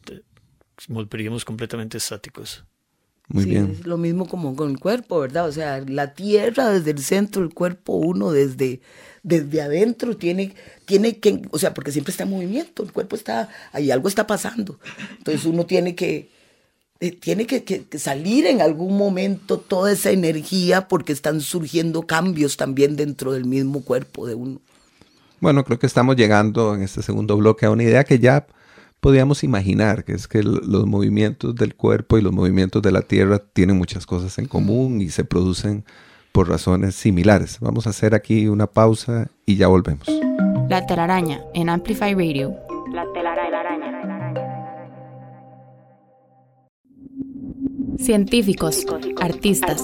[0.87, 2.63] volveríamos completamente estáticos.
[3.29, 3.71] Muy Sí, bien.
[3.71, 5.47] es lo mismo como con el cuerpo, ¿verdad?
[5.47, 8.81] O sea, la tierra desde el centro, el cuerpo uno desde,
[9.23, 10.53] desde adentro tiene,
[10.85, 14.27] tiene que, o sea, porque siempre está en movimiento, el cuerpo está, ahí algo está
[14.27, 14.77] pasando.
[15.17, 16.29] Entonces uno tiene que,
[16.99, 22.03] eh, tiene que, que- que salir en algún momento toda esa energía porque están surgiendo
[22.03, 24.61] cambios también dentro del mismo cuerpo de uno.
[25.39, 28.47] Bueno, creo que estamos llegando en este segundo bloque a una idea que ya
[29.03, 33.37] podíamos imaginar, que es que los movimientos del cuerpo y los movimientos de la Tierra
[33.37, 35.83] tienen muchas cosas en común y se producen
[36.31, 37.57] por razones similares.
[37.59, 40.07] Vamos a hacer aquí una pausa y ya volvemos.
[40.69, 42.55] La telaraña en Amplify Radio.
[42.93, 44.33] La telaraña.
[47.97, 48.85] Científicos,
[49.19, 49.83] artistas,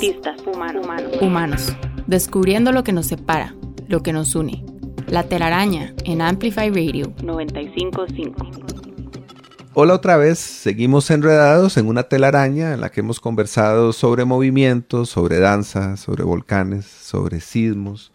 [1.20, 1.76] humanos,
[2.08, 3.54] descubriendo lo que nos separa,
[3.90, 4.64] lo que nos une.
[5.10, 8.79] La telaraña en Amplify Radio 955.
[9.82, 15.08] Hola otra vez, seguimos enredados en una telaraña en la que hemos conversado sobre movimientos,
[15.08, 18.12] sobre danza, sobre volcanes, sobre sismos,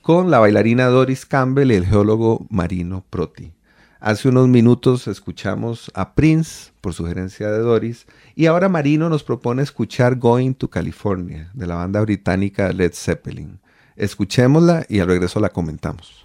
[0.00, 3.52] con la bailarina Doris Campbell y el geólogo Marino Proti.
[3.98, 9.64] Hace unos minutos escuchamos a Prince por sugerencia de Doris y ahora Marino nos propone
[9.64, 13.58] escuchar Going to California de la banda británica Led Zeppelin.
[13.96, 16.24] Escuchémosla y al regreso la comentamos.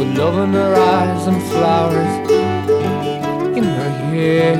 [0.00, 2.30] with love in her eyes and flowers
[3.54, 4.56] in her hair.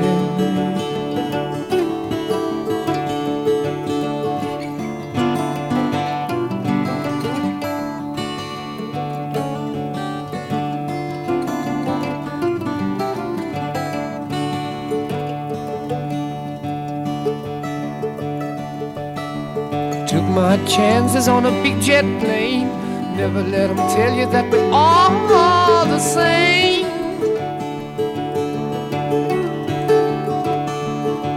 [20.07, 22.80] Took my chances on a big jet plane.
[23.15, 26.85] Never let them tell you that we're all the same.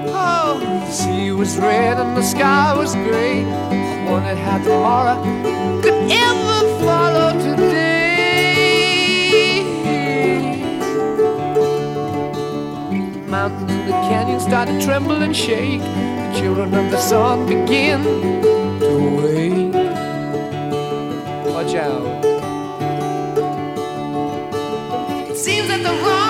[0.08, 3.44] Oh, the sea was red and the sky was gray.
[3.44, 5.22] I wondered how tomorrow
[5.82, 7.84] could ever follow today.
[13.28, 15.80] Mountains and the canyons start to tremble and shake.
[15.80, 18.00] The children of the sun begin
[21.74, 22.20] Joe.
[25.28, 26.23] It seems that the wrong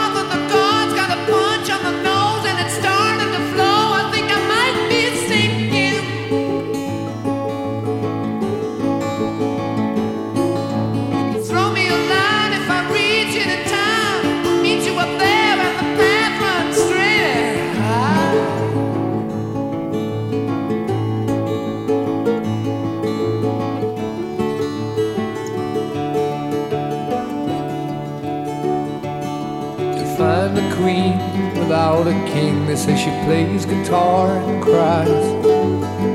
[31.94, 32.66] without a king.
[32.66, 35.08] They say she plays guitar and cries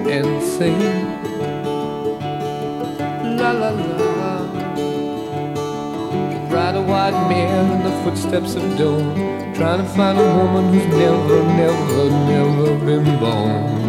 [0.08, 1.08] and sings.
[3.40, 3.98] La la la.
[6.50, 9.16] Ride a white mare in the footsteps of dawn,
[9.54, 13.80] trying to find a woman who's never, never, never been born.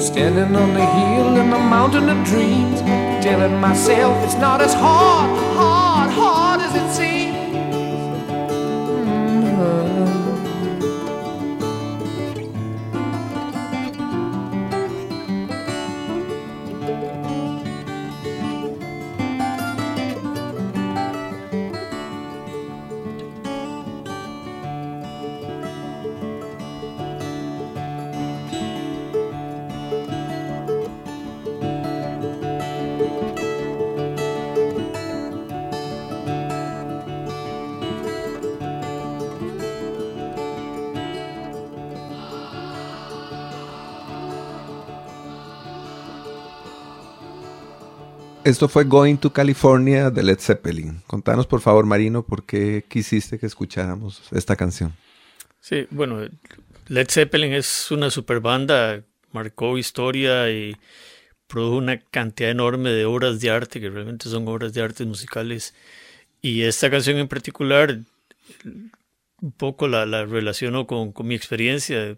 [0.00, 2.80] Standing on the hill in the mountain of dreams,
[3.22, 6.45] telling myself it's not as hard, hard, hard
[48.46, 51.02] Esto fue Going to California de Led Zeppelin.
[51.08, 54.94] Contanos por favor, Marino, por qué quisiste que escucháramos esta canción.
[55.58, 56.20] Sí, bueno,
[56.86, 60.76] Led Zeppelin es una super banda, marcó historia y
[61.48, 65.74] produjo una cantidad enorme de obras de arte, que realmente son obras de arte musicales.
[66.40, 67.98] Y esta canción en particular,
[69.42, 72.16] un poco la, la relaciono con, mi experiencia.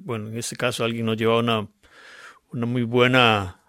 [0.00, 1.66] Bueno, en este caso alguien nos llevaba una,
[2.52, 3.62] una muy buena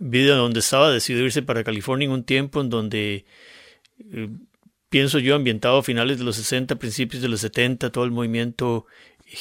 [0.00, 3.24] vida donde estaba, decidió irse para California en un tiempo en donde,
[4.12, 4.28] eh,
[4.88, 8.86] pienso yo, ambientado a finales de los 60, principios de los 70, todo el movimiento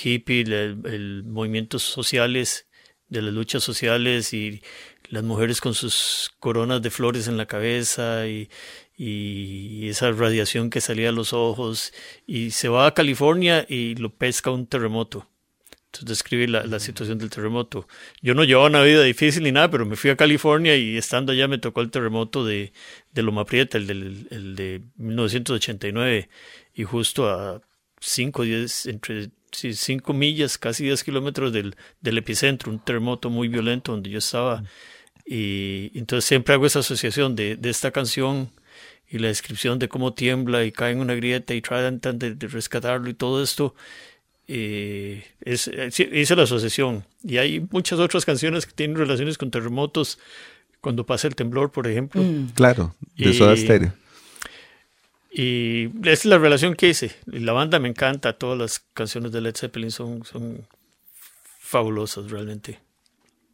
[0.03, 2.67] hippie, el, el movimientos sociales,
[3.09, 4.61] de las luchas sociales y
[5.09, 8.49] las mujeres con sus coronas de flores en la cabeza y,
[8.95, 11.93] y esa radiación que salía a los ojos
[12.27, 15.27] y se va a California y lo pesca un terremoto.
[16.01, 17.87] Describe la, la, situación del terremoto.
[18.21, 21.31] Yo no llevaba una vida difícil ni nada, pero me fui a California y estando
[21.31, 22.71] allá me tocó el terremoto de,
[23.11, 26.29] de Loma Prieta, el, del, el de 1989,
[26.75, 27.61] y justo a
[27.99, 33.91] 5 10, entre 5 millas, casi 10 kilómetros del, del, epicentro, un terremoto muy violento
[33.91, 34.63] donde yo estaba.
[35.25, 38.51] Y entonces siempre hago esa asociación de, de esta canción
[39.07, 42.47] y la descripción de cómo tiembla y cae en una grieta y tratan de, de
[42.47, 43.75] rescatarlo y todo esto
[44.51, 47.05] eh, es, hice la asociación.
[47.23, 50.17] Y hay muchas otras canciones que tienen relaciones con terremotos,
[50.81, 52.23] cuando pasa el temblor, por ejemplo.
[52.23, 52.53] Mm.
[52.55, 53.93] Claro, de Soda Stereo.
[55.31, 57.11] Y esa es la relación que hice.
[57.27, 60.65] La banda me encanta, todas las canciones de Led Zeppelin son, son
[61.59, 62.79] fabulosas realmente.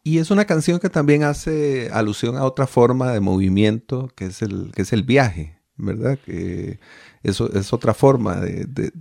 [0.02, 4.40] Y es una canción que también hace alusión a otra forma de movimiento, que es
[4.40, 6.18] el, que es el viaje, ¿verdad?
[6.24, 6.78] Que
[7.22, 8.92] eso es otra forma de, de,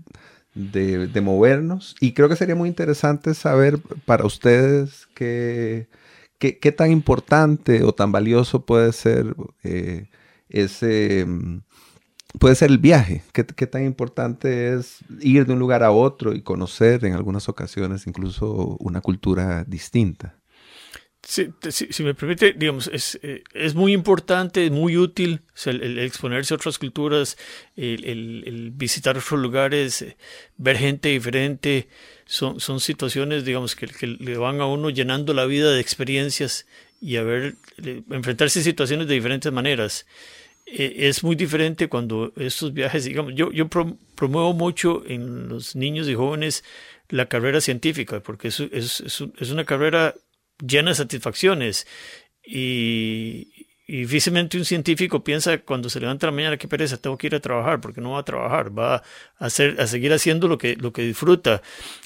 [0.56, 1.96] de, movernos.
[2.00, 5.88] Y creo que sería muy interesante saber para ustedes qué,
[6.40, 10.10] qué, tan importante o tan valioso puede ser eh,
[10.50, 11.28] ese...
[12.40, 16.34] Puede ser el viaje, ¿Qué, qué tan importante es ir de un lugar a otro
[16.34, 20.36] y conocer en algunas ocasiones incluso una cultura distinta.
[21.28, 26.58] Si, si, me permite, digamos, es, eh, es muy importante, muy útil el, exponerse a
[26.58, 27.36] otras culturas,
[27.76, 30.18] el, visitar otros lugares, eh,
[30.58, 31.88] ver gente diferente.
[32.28, 36.68] Son, son situaciones, digamos, que, que, le van a uno llenando la vida de experiencias
[37.02, 37.24] y a
[38.12, 40.06] enfrentarse a situaciones de diferentes maneras.
[40.68, 45.76] Eh, es muy diferente cuando estos viajes, digamos, yo, yo pro, promuevo mucho en los
[45.76, 46.64] niños y jóvenes
[47.10, 50.16] la carrera científica, porque es, es, es una carrera
[50.60, 51.88] llena de satisfacciones.
[52.44, 57.28] Y, y difícilmente un científico piensa cuando se levanta la mañana, qué pereza, tengo que
[57.28, 59.04] ir a trabajar, porque no va a trabajar, va a,
[59.38, 61.62] hacer, a seguir haciendo lo que, lo que disfruta.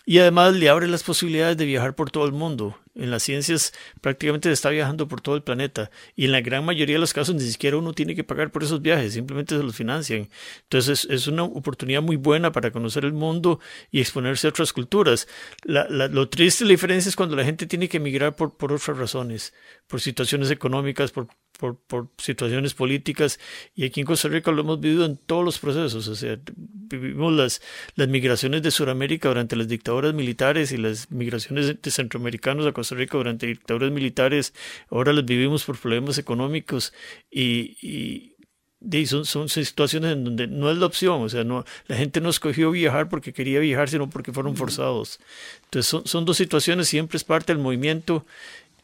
[0.05, 2.77] Y además le abre las posibilidades de viajar por todo el mundo.
[2.95, 5.89] En las ciencias prácticamente se está viajando por todo el planeta.
[6.17, 8.63] Y en la gran mayoría de los casos ni siquiera uno tiene que pagar por
[8.63, 10.29] esos viajes, simplemente se los financian.
[10.63, 15.29] Entonces es, una oportunidad muy buena para conocer el mundo y exponerse a otras culturas.
[15.63, 18.73] La, la, lo triste, la diferencia es cuando la gente tiene que emigrar por, por
[18.73, 19.53] otras razones,
[19.87, 21.29] por situaciones económicas, por
[21.59, 23.39] por, por, situaciones políticas.
[23.75, 27.33] Y aquí en Costa Rica lo hemos vivido en todos los procesos, o sea, vivimos
[27.33, 27.61] las,
[27.95, 32.95] las migraciones de Sudamérica durante las dictaduras militares y las migraciones de centroamericanos a Costa
[32.95, 34.53] Rica durante dictaduras militares,
[34.89, 36.93] ahora las vivimos por problemas económicos
[37.29, 38.35] y, y,
[38.79, 42.21] y son, son, situaciones en donde no es la opción, o sea, no, la gente
[42.21, 45.19] no escogió viajar porque quería viajar, sino porque fueron forzados.
[45.65, 48.25] Entonces son, son dos situaciones, siempre es parte del movimiento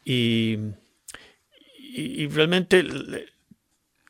[0.04, 0.58] y
[1.96, 2.84] y, realmente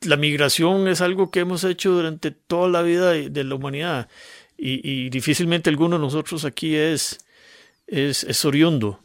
[0.01, 4.09] la migración es algo que hemos hecho durante toda la vida de la humanidad
[4.57, 7.19] y, difícilmente alguno de nosotros aquí es,
[7.87, 8.99] es, oriundo.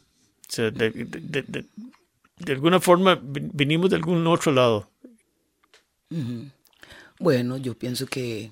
[0.55, 1.65] De,
[2.47, 4.89] alguna forma vinimos de algún otro lado.
[7.19, 8.51] Bueno, yo pienso que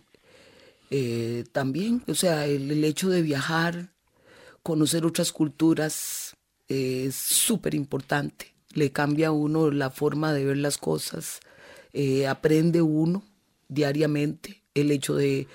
[0.92, 3.90] eh, también, o sea, el, el, hecho de viajar,
[4.62, 6.36] conocer otras culturas
[6.68, 11.40] eh, es súper importante le cambia a uno la forma de ver las cosas,
[11.94, 13.24] eh, aprende uno
[13.68, 15.48] diariamente el hecho de,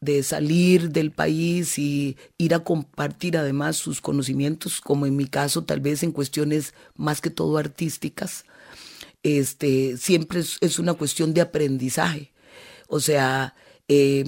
[0.00, 5.64] de, salir del país y ir a compartir además sus conocimientos, como en mi caso
[5.64, 8.44] tal vez en cuestiones más que todo artísticas,
[9.24, 12.32] este, siempre es, una cuestión de aprendizaje.
[12.88, 13.54] O sea,
[13.88, 14.24] eh,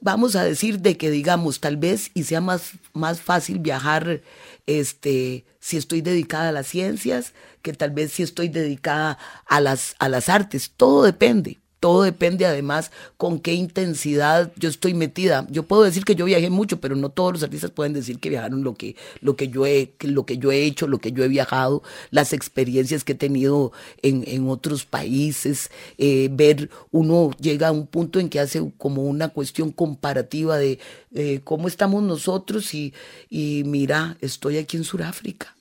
[0.00, 4.22] vamos a decir de que digamos tal vez y sea más, más fácil viajar
[4.66, 9.94] este, si estoy dedicada a las ciencias, que tal vez si estoy dedicada a las,
[9.98, 10.72] a las artes.
[10.76, 11.59] Todo depende.
[11.80, 15.46] Todo depende además con qué intensidad yo estoy metida.
[15.50, 18.28] Yo puedo decir que yo viajé mucho, pero no todos los artistas pueden decir que
[18.28, 21.24] viajaron lo que, lo que, yo, he, lo que yo he hecho, lo que yo
[21.24, 23.72] he viajado, las experiencias que he tenido
[24.02, 25.70] en, en otros países.
[25.96, 30.78] Eh, ver, uno llega a un punto en que hace como una cuestión comparativa de
[31.14, 32.92] eh, cómo estamos nosotros y,
[33.30, 35.56] y mira, estoy aquí en Sudáfrica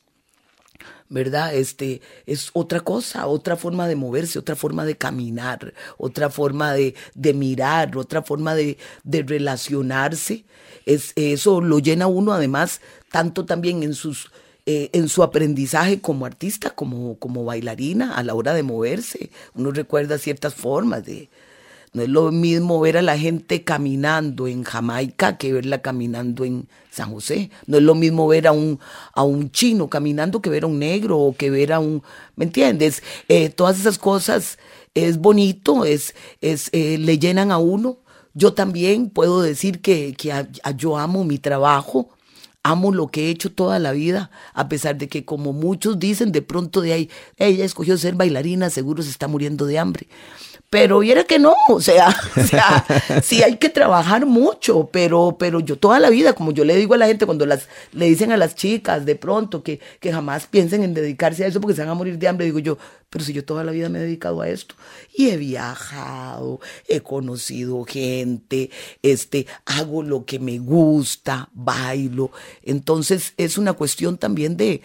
[1.09, 1.53] ¿verdad?
[1.55, 6.95] Este es otra cosa, otra forma de moverse, otra forma de caminar, otra forma de,
[7.15, 10.45] de mirar, otra forma de, de relacionarse.
[10.85, 12.81] Es, eso lo llena uno además
[13.11, 14.31] tanto también en sus
[14.65, 19.31] eh, en su aprendizaje como artista, como, como bailarina, a la hora de moverse.
[19.55, 21.27] Uno recuerda ciertas formas de,
[21.93, 26.67] no es lo mismo ver a la gente caminando en Jamaica que verla caminando en
[26.91, 27.49] San José.
[27.65, 28.79] No es lo mismo ver a un,
[29.13, 32.03] a un chino caminando que ver a un negro o que ver a un...
[32.35, 33.01] ¿Me entiendes?
[33.27, 34.59] Eh, todas esas cosas
[34.93, 37.97] es bonito, es, es, eh, le llenan a uno.
[38.35, 42.09] Yo también puedo decir que, que yo amo mi trabajo,
[42.61, 46.31] amo lo que he hecho toda la vida, a pesar de que como muchos dicen,
[46.31, 50.07] de pronto de ahí, ella escogió ser bailarina, seguro se está muriendo de hambre.
[50.69, 52.85] Pero viera que no, o sea, o sea,
[53.23, 56.93] sí hay que trabajar mucho, pero, pero yo toda la vida, como yo le digo
[56.93, 60.45] a la gente cuando las, le dicen a las chicas de pronto que, que jamás
[60.45, 62.77] piensen en dedicarse a eso porque se van a morir de hambre, digo yo,
[63.09, 64.75] pero si yo toda la vida me he dedicado a esto
[65.15, 68.69] y he viajado, he conocido gente,
[69.01, 74.83] este, hago lo que me gusta, bailo, entonces es una cuestión también de,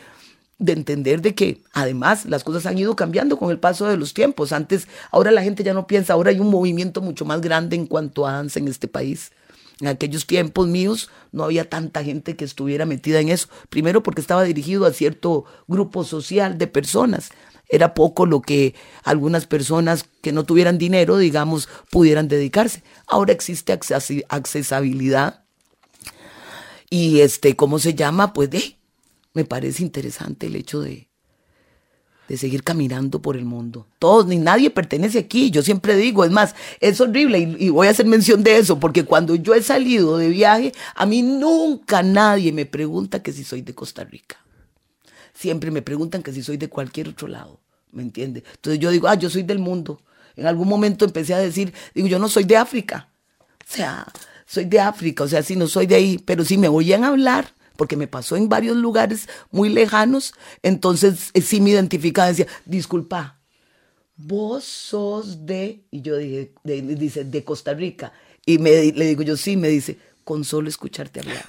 [0.59, 4.15] de entender de que además las cosas han ido cambiando con el paso de los
[4.15, 4.53] tiempos.
[4.53, 7.87] Antes, ahora la gente ya no piensa, ahora hay un movimiento mucho más grande en
[7.87, 9.33] cuanto a danza en este país.
[9.81, 13.49] En aquellos tiempos míos no había tanta gente que estuviera metida en eso.
[13.71, 17.31] Primero porque estaba dirigido a cierto grupo social de personas.
[17.69, 22.85] Era poco lo que algunas personas que no tuvieran dinero, digamos, pudieran dedicarse.
[23.07, 23.73] Ahora existe
[24.29, 25.45] accesibilidad.
[26.89, 28.33] Y este, ¿cómo se llama?
[28.33, 28.77] Pues de
[29.35, 31.09] me parece interesante el hecho de,
[32.29, 33.87] de seguir caminando por el mundo.
[33.99, 35.51] Todos, ni nadie pertenece aquí.
[35.51, 39.05] Yo siempre digo, es más, es horrible y, voy a hacer mención de eso, porque
[39.05, 43.63] cuando yo he salido de viaje, a mí nunca nadie me pregunta que si soy
[43.63, 44.39] de Costa Rica.
[45.35, 47.61] Siempre me preguntan que si soy de cualquier otro lado,
[47.91, 48.45] ¿me entiende?
[48.55, 50.01] Entonces yo digo, ah, yo soy del mundo.
[50.37, 53.09] En algún momento empecé a decir, digo, yo no soy de África.
[53.41, 54.07] O sea,
[54.47, 57.53] soy de África, o sea, sí, no soy de ahí, pero si me oían hablar,
[57.77, 63.39] porque me pasó en varios lugares muy lejanos, entonces eh, sí me identificaba, decía, disculpa,
[64.17, 68.13] vos sos de, y yo dije, dice, de Costa Rica,
[68.47, 71.45] y me, le digo yo, sí, me dice, con solo escucharte hablar.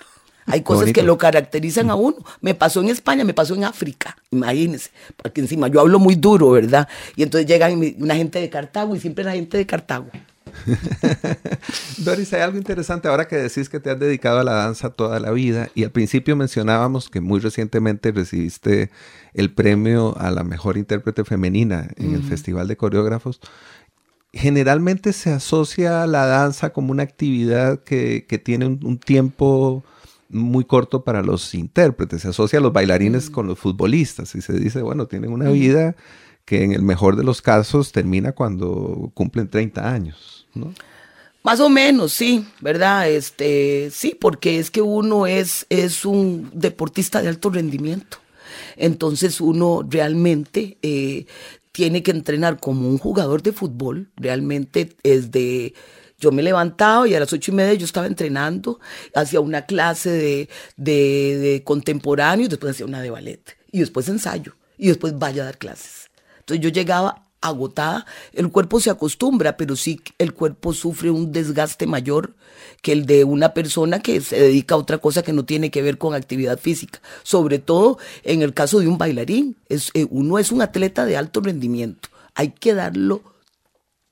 [0.47, 2.17] Hay cosas que lo caracterizan a uno.
[2.39, 6.51] Me pasó en España, me pasó en África, imagínense, porque encima yo hablo muy duro,
[6.51, 6.87] ¿verdad?
[7.15, 10.07] Y entonces llegan una gente de Cartago y siempre la gente de Cartago.
[11.97, 15.19] Doris, hay algo interesante ahora que decís que te has dedicado a la danza toda
[15.19, 18.89] la vida y al principio mencionábamos que muy recientemente recibiste
[19.33, 23.39] el premio a la mejor intérprete femenina en el Festival de Coreógrafos.
[24.33, 29.83] Generalmente se asocia la danza como una actividad que, tiene un, tiempo
[30.29, 32.23] muy corto para los intérpretes.
[32.23, 35.95] Se asocia a los bailarines con los futbolistas y se dice, bueno, tienen una vida
[36.43, 40.44] que en el mejor de los casos termina cuando cumplen 30 años.
[41.43, 43.09] Más o menos, sí, ¿verdad?
[43.09, 48.17] Este, sí, porque es que uno es, es un deportista de alto rendimiento.
[48.77, 51.27] Entonces uno realmente eh,
[51.71, 54.09] tiene que entrenar como un jugador de fútbol.
[54.15, 55.73] Realmente es de...
[56.17, 58.79] Yo me levantaba y a las ocho y media yo estaba entrenando,
[59.13, 64.55] hacía una clase de, de, de contemporáneo, después hacía una de ballet, y después ensayo,
[64.77, 66.09] y después vaya a dar clases.
[66.39, 71.87] Entonces yo llegaba agotada, el cuerpo se acostumbra, pero sí el cuerpo sufre un desgaste
[71.87, 72.33] mayor
[72.81, 75.81] que el de una persona que se dedica a otra cosa que no tiene que
[75.81, 76.99] ver con actividad física.
[77.23, 81.17] Sobre todo en el caso de un bailarín, es, eh, uno es un atleta de
[81.17, 83.21] alto rendimiento, hay que darlo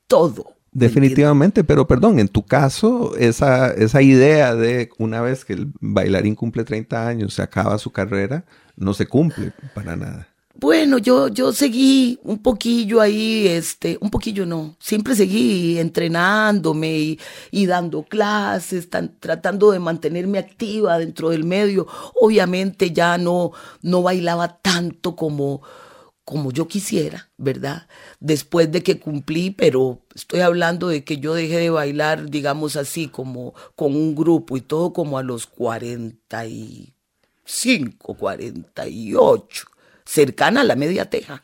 [0.08, 0.54] todo.
[0.72, 6.34] Definitivamente, pero perdón, en tu caso, esa, esa idea de una vez que el bailarín
[6.34, 8.44] cumple 30 años, se acaba su carrera,
[8.76, 10.33] no se cumple para nada.
[10.56, 17.18] Bueno, yo, yo seguí un poquillo ahí, este, un poquillo no, siempre seguí entrenándome
[17.52, 18.88] y, dando clases,
[19.20, 21.88] tratando de mantenerme activa dentro del medio.
[22.22, 23.52] Obviamente ya no,
[23.82, 25.64] no bailaba tanto como,
[26.24, 27.88] como yo quisiera, ¿verdad?
[28.20, 33.08] Después de que cumplí, pero estoy hablando de que yo dejé de bailar, digamos así,
[33.08, 39.73] como con un grupo y todo como a los 45, 48
[40.06, 41.44] cercana a la media teja.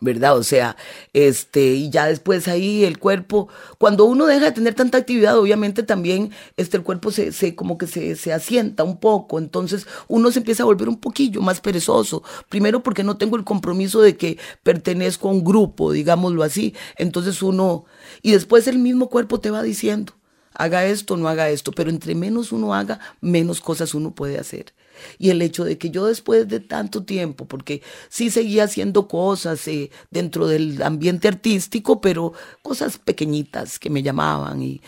[0.00, 0.36] ¿verdad?
[0.36, 0.76] O sea,
[1.12, 3.48] este, y ya después ahí el cuerpo,
[3.78, 7.78] cuando uno deja de tener tanta actividad, obviamente también este, el cuerpo se, se como
[7.78, 11.60] que se, se, asienta un poco, entonces uno se empieza a volver un poquillo más
[11.60, 16.74] perezoso, primero porque no tengo el compromiso de que pertenezco a un grupo, digámoslo así,
[16.96, 17.86] entonces uno,
[18.22, 20.12] y después el mismo cuerpo te va diciendo,
[20.52, 24.74] haga esto, no haga esto, pero entre menos uno haga, menos cosas uno puede hacer.
[25.18, 29.66] Y el hecho de que yo después de tanto tiempo, porque sí seguía haciendo cosas
[29.68, 32.32] eh, dentro del ambiente artístico, pero
[32.62, 34.80] cosas pequeñitas que me llamaban, y,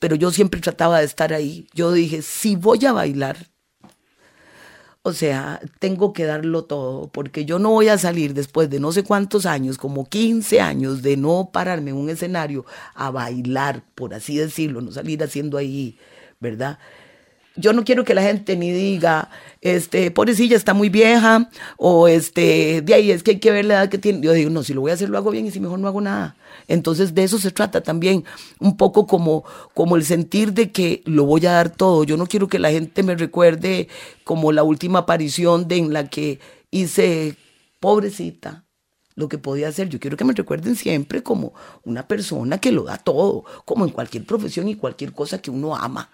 [0.00, 1.66] pero yo siempre trataba de estar ahí.
[1.74, 3.50] Yo dije, si voy a bailar,
[5.06, 8.90] o sea, tengo que darlo todo, porque yo no voy a salir después de no
[8.90, 14.14] sé cuántos años, como 15 años, de no pararme en un escenario a bailar, por
[14.14, 15.98] así decirlo, no salir haciendo ahí,
[16.40, 16.78] ¿verdad?
[17.56, 19.30] Yo no quiero que la gente ni diga,
[19.60, 23.74] este, pobrecilla está muy vieja, o este, de ahí es que hay que ver la
[23.74, 24.20] edad que tiene.
[24.20, 25.86] Yo digo, no, si lo voy a hacer lo hago bien y si mejor no
[25.88, 26.36] hago nada.
[26.66, 28.24] Entonces de eso se trata también,
[28.58, 32.04] un poco como, como el sentir de que lo voy a dar todo.
[32.04, 33.88] Yo no quiero que la gente me recuerde
[34.24, 36.40] como la última aparición de en la que
[36.70, 37.36] hice,
[37.80, 38.64] pobrecita,
[39.14, 39.88] lo que podía hacer.
[39.88, 43.92] Yo quiero que me recuerden siempre como una persona que lo da todo, como en
[43.92, 46.10] cualquier profesión y cualquier cosa que uno ama.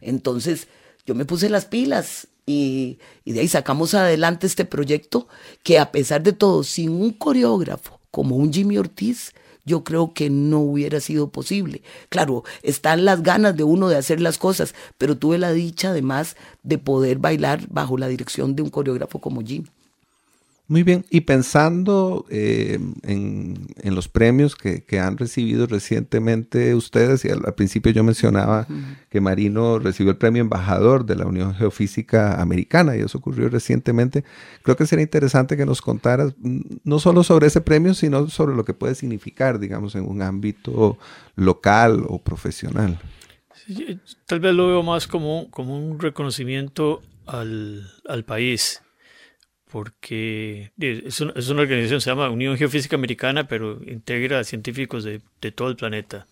[0.00, 0.68] Entonces,
[1.06, 5.28] yo me puse las pilas y, de ahí sacamos adelante este proyecto
[5.62, 9.32] que a pesar de todo, sin un coreógrafo como un Jimmy Ortiz,
[9.64, 11.82] yo creo que no hubiera sido posible.
[12.10, 16.36] Claro, están las ganas de uno de hacer las cosas, pero tuve la dicha además
[16.62, 19.68] de poder bailar bajo la dirección de un coreógrafo como Jimmy.
[20.66, 27.42] Muy bien, y pensando eh, en, los premios que, han recibido recientemente ustedes, y al,
[27.54, 28.66] principio yo mencionaba
[29.10, 34.24] que Marino recibió el premio embajador de la Unión Geofísica Americana, y eso ocurrió recientemente,
[34.62, 38.56] creo que sería interesante que nos contaras mm, no solo sobre ese premio, sino sobre
[38.56, 40.96] lo que puede significar, digamos, en un ámbito
[41.36, 42.98] local o profesional.
[44.24, 48.80] tal vez lo veo más como, como un reconocimiento al, al país
[49.74, 55.02] porque es una, es una, organización, se llama Unión Geofísica Americana, pero integra a científicos
[55.02, 56.28] de, de, todo el planeta.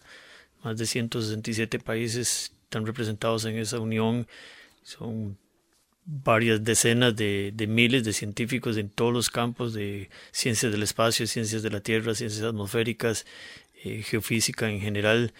[0.63, 4.29] Más de 167 países están representados en esa unión.
[4.85, 5.37] Son
[6.05, 11.27] varias decenas de, de, miles de científicos en todos los campos de ciencias del espacio,
[11.27, 13.27] ciencias de la Tierra, ciencias atmosféricas,
[13.83, 15.35] eh, geofísica en general.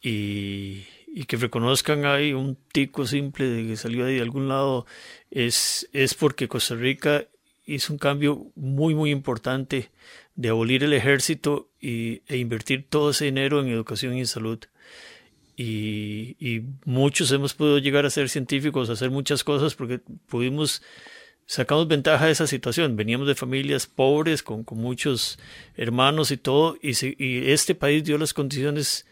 [0.00, 0.86] Y,
[1.16, 4.84] y que reconozcan ahí un tico simple de que salió de algún lado
[5.30, 7.24] es, es porque Costa Rica
[7.64, 9.88] hizo un cambio muy muy importante
[10.34, 14.58] de abolir el ejército y, e invertir todo ese dinero en educación y salud.
[15.56, 20.82] Y, y, muchos hemos podido llegar a ser científicos, a hacer muchas cosas porque pudimos,
[21.46, 22.94] sacamos ventaja de esa situación.
[22.94, 25.38] Veníamos de familias pobres, con, con muchos
[25.76, 29.06] hermanos y todo, y, y este país dio las condiciones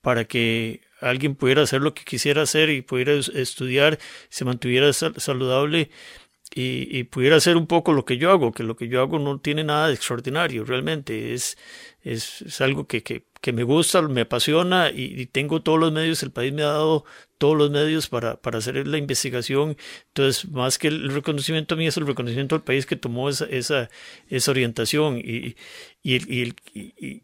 [0.00, 3.98] para que alguien pudiera hacer lo que quisiera hacer y pudiera estudiar,
[4.28, 5.90] se mantuviera saludable
[6.52, 9.38] y, pudiera hacer un poco lo que yo hago, que lo que yo hago no
[9.38, 11.32] tiene nada de extraordinario, realmente.
[11.32, 11.56] Es,
[12.02, 16.32] es, algo que, que, que, me gusta, me apasiona y, tengo todos los medios, el
[16.32, 17.04] país me ha dado
[17.38, 19.76] todos los medios para, para hacer la investigación,
[20.08, 23.46] entonces más que el reconocimiento a mí es el reconocimiento al país que tomó esa,
[23.46, 23.88] esa,
[24.28, 25.56] esa orientación y,
[26.02, 27.22] y, y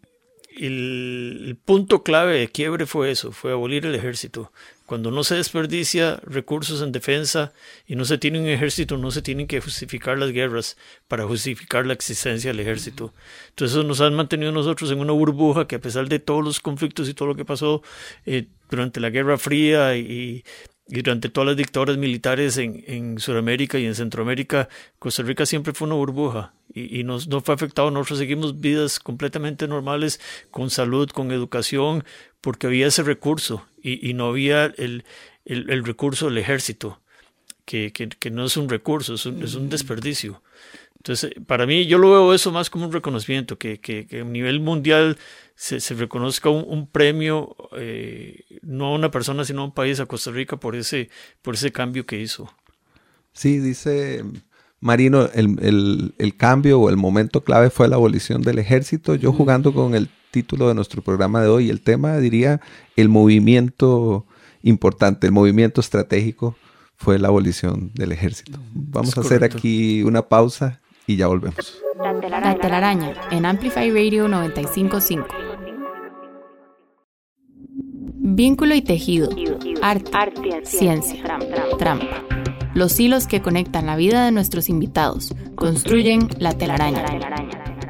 [0.56, 4.52] el, punto clave de quiebre fue eso, fue abolir el ejército.
[4.86, 7.52] Cuando no se desperdicia recursos en defensa
[7.86, 10.76] y no se tiene un ejército, no se tienen que justificar las guerras
[11.08, 13.12] para justificar la existencia del ejército.
[13.48, 17.08] Entonces nos han mantenido nosotros en una burbuja que a pesar de todos los conflictos
[17.08, 17.82] y todo lo que pasó
[18.26, 20.44] eh, durante la Guerra Fría y,
[20.88, 24.68] y durante todas las dictaduras militares en, en Sudamérica y en Centroamérica,
[24.98, 27.90] Costa Rica siempre fue una burbuja y, y nos, no fue afectado.
[27.90, 30.20] Nosotros seguimos vidas completamente normales,
[30.50, 32.04] con salud, con educación,
[32.40, 35.04] porque había ese recurso y, y no había el,
[35.44, 37.00] el, el, recurso del ejército,
[37.64, 40.42] que, que, que, no es un recurso, es un, es un desperdicio.
[41.06, 44.24] Entonces, para mí, yo lo veo eso más como un reconocimiento, que, que, que a
[44.24, 45.18] nivel mundial
[45.54, 50.00] se, se reconozca un, un premio, eh, no a una persona, sino a un país,
[50.00, 51.08] a Costa Rica, por ese,
[51.42, 52.52] por ese cambio que hizo.
[53.32, 54.24] Sí, dice
[54.80, 59.14] Marino, el, el, el, cambio o el momento clave fue la abolición del ejército.
[59.14, 62.60] Yo jugando con el título de nuestro programa de hoy, el tema diría
[62.96, 64.26] el movimiento
[64.64, 66.56] importante, el movimiento estratégico
[66.96, 68.58] fue la abolición del ejército.
[68.74, 71.82] Vamos a hacer aquí una pausa y ya volvemos.
[71.98, 75.26] La telaraña en Amplify Radio 955.
[78.18, 79.30] Vínculo y tejido.
[79.82, 81.22] Arte, ciencia,
[81.78, 82.22] trampa.
[82.74, 87.04] Los hilos que conectan la vida de nuestros invitados construyen la telaraña.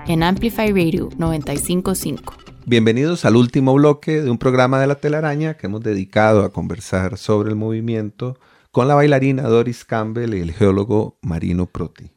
[0.07, 2.35] En Amplify Radio 955.
[2.67, 7.17] Bienvenidos al último bloque de un programa de la telaraña que hemos dedicado a conversar
[7.17, 8.39] sobre el movimiento
[8.71, 12.16] con la bailarina Doris Campbell y el geólogo Marino Proti.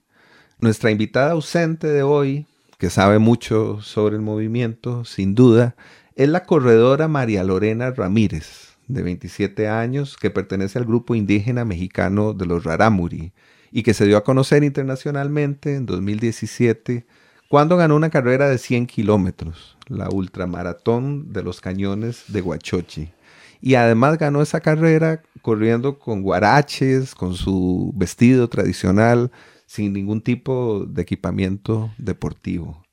[0.62, 2.46] Nuestra invitada ausente de hoy,
[2.78, 5.78] que sabe mucho sobre el movimiento, sin duda,
[6.18, 12.34] es la corredora María Lorena Ramírez, de 27 años, que pertenece al grupo indígena mexicano
[12.34, 13.32] de los Rarámuri
[13.72, 17.06] y que se dio a conocer internacionalmente en 2017
[17.48, 23.14] cuando ganó una carrera de 100 kilómetros, la ultramaratón de los cañones de Huachochi.
[23.62, 29.32] Y además ganó esa carrera corriendo con guaraches, con su vestido tradicional,
[29.70, 32.84] sin ningún tipo de equipamiento deportivo.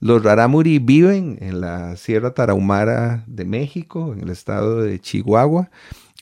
[0.00, 5.70] Los rarámuri viven en la Sierra Tarahumara de México, en el estado de Chihuahua,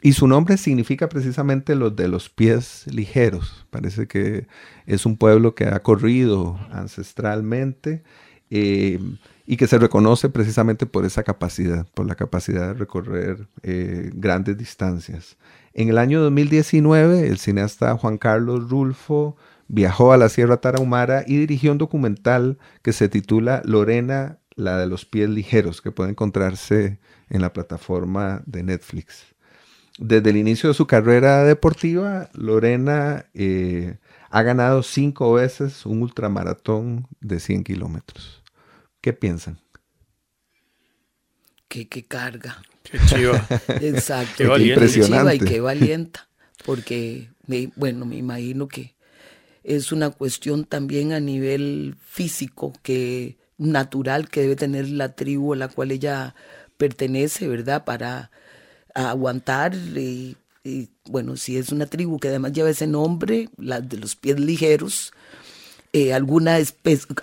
[0.02, 3.64] y su nombre significa precisamente los de los pies ligeros.
[3.70, 4.48] Parece que
[4.86, 8.02] es un pueblo que ha corrido ancestralmente
[8.50, 8.98] eh,
[9.46, 14.58] y que se reconoce precisamente por esa capacidad, por la capacidad de recorrer eh, grandes
[14.58, 15.36] distancias.
[15.74, 19.36] En el año 2019, el cineasta Juan Carlos Rulfo
[19.72, 24.86] viajó a la Sierra Tarahumara y dirigió un documental que se titula Lorena, la de
[24.86, 27.00] los pies ligeros, que puede encontrarse
[27.30, 29.24] en la plataforma de Netflix.
[29.98, 33.96] Desde el inicio de su carrera deportiva, Lorena eh,
[34.28, 38.42] ha ganado cinco veces un ultramaratón de 100 kilómetros.
[39.00, 39.58] ¿Qué piensan?
[41.68, 42.62] Qué, carga.
[42.82, 43.46] Qué chiva.
[43.80, 44.54] Exacto.
[44.54, 45.36] Qué impresionante.
[45.36, 46.28] y qué valienta.
[46.66, 47.30] Porque,
[47.76, 48.94] bueno, me imagino que
[49.64, 55.56] es una cuestión también a nivel físico, que natural que debe tener la tribu a
[55.56, 56.34] la cual ella
[56.76, 57.84] pertenece, ¿verdad?
[57.84, 58.30] Para
[58.94, 60.36] aguantar y,
[61.06, 65.12] bueno, si es una tribu que además lleva ese nombre, la de los pies ligeros,
[65.94, 66.56] eh, alguna,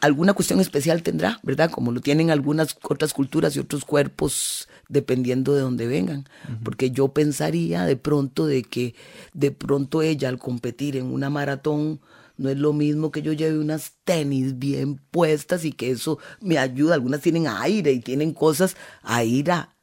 [0.01, 1.71] alguna cuestión especial tendrá, ¿verdad?
[1.71, 6.27] Como lo tienen algunas otras culturas y otros cuerpos dependiendo de dónde vengan.
[6.63, 8.95] Porque yo pensaría de pronto de que
[9.33, 11.99] de pronto ella al competir en una maratón
[12.39, 16.57] no es lo mismo que yo lleve unas tenis bien puestas y que eso me
[16.57, 16.95] ayuda.
[16.95, 19.75] Algunas tienen aire y tienen cosas a ir a,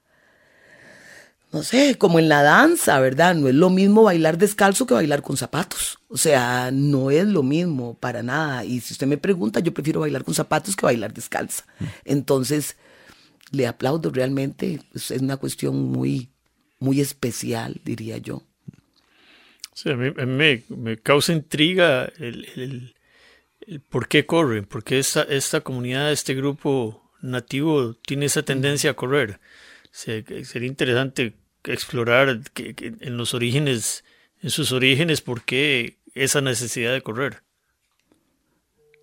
[1.53, 3.35] no sé, como en la danza, ¿verdad?
[3.35, 5.99] No es lo mismo bailar descalzo que bailar con zapatos.
[6.09, 8.65] O sea, no es lo mismo para nada.
[8.65, 11.65] Y si usted me pregunta, yo prefiero bailar con zapatos que bailar descalza.
[12.07, 12.77] Entonces,
[13.51, 14.81] le aplaudo realmente.
[14.95, 16.31] Es una cuestión muy,
[16.79, 18.46] muy especial, diría yo.
[19.77, 22.95] Sí, a mí, me, me, causa intriga el,
[23.61, 28.93] el, por qué corren, por qué esta, esta comunidad, este grupo nativo tiene esa tendencia
[28.93, 29.39] a correr.
[29.91, 34.03] sería interesante explorar que, en los orígenes,
[34.41, 37.43] en sus orígenes, por qué esa necesidad de correr.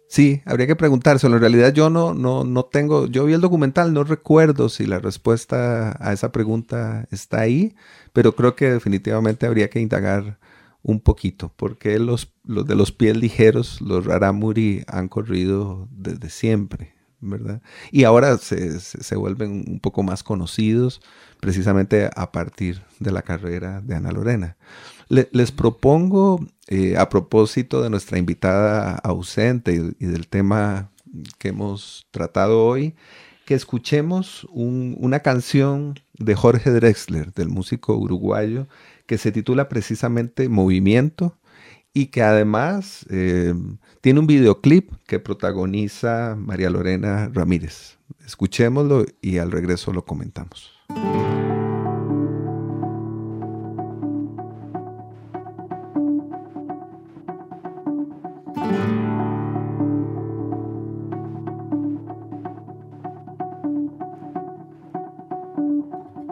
[0.07, 1.35] Sí, habría que preguntárselo.
[1.35, 4.97] En realidad yo no, no, no tengo, yo vi el documental, no recuerdo si la
[4.97, 7.75] respuesta a esa pregunta está ahí,
[8.11, 10.39] pero creo que definitivamente habría que indagar
[10.83, 16.93] un poquito, porque los, los de los pies ligeros, los raramuri, han corrido desde siempre,
[17.21, 17.61] ¿verdad?
[17.89, 21.01] Y ahora se, se, vuelven un poco más conocidos
[21.39, 24.57] precisamente a partir de la carrera de Ana Lorena.
[25.07, 30.91] les propongo, eh, a propósito de nuestra invitada ausente y, del tema
[31.37, 32.95] que hemos tratado hoy,
[33.45, 38.67] que escuchemos una canción de Jorge Drexler, del músico uruguayo,
[39.05, 41.37] que se titula precisamente Movimiento
[41.93, 43.53] y que además eh,
[44.01, 47.99] tiene un videoclip que protagoniza María Lorena Ramírez.
[48.25, 50.71] Escuchémoslo y al regreso lo comentamos.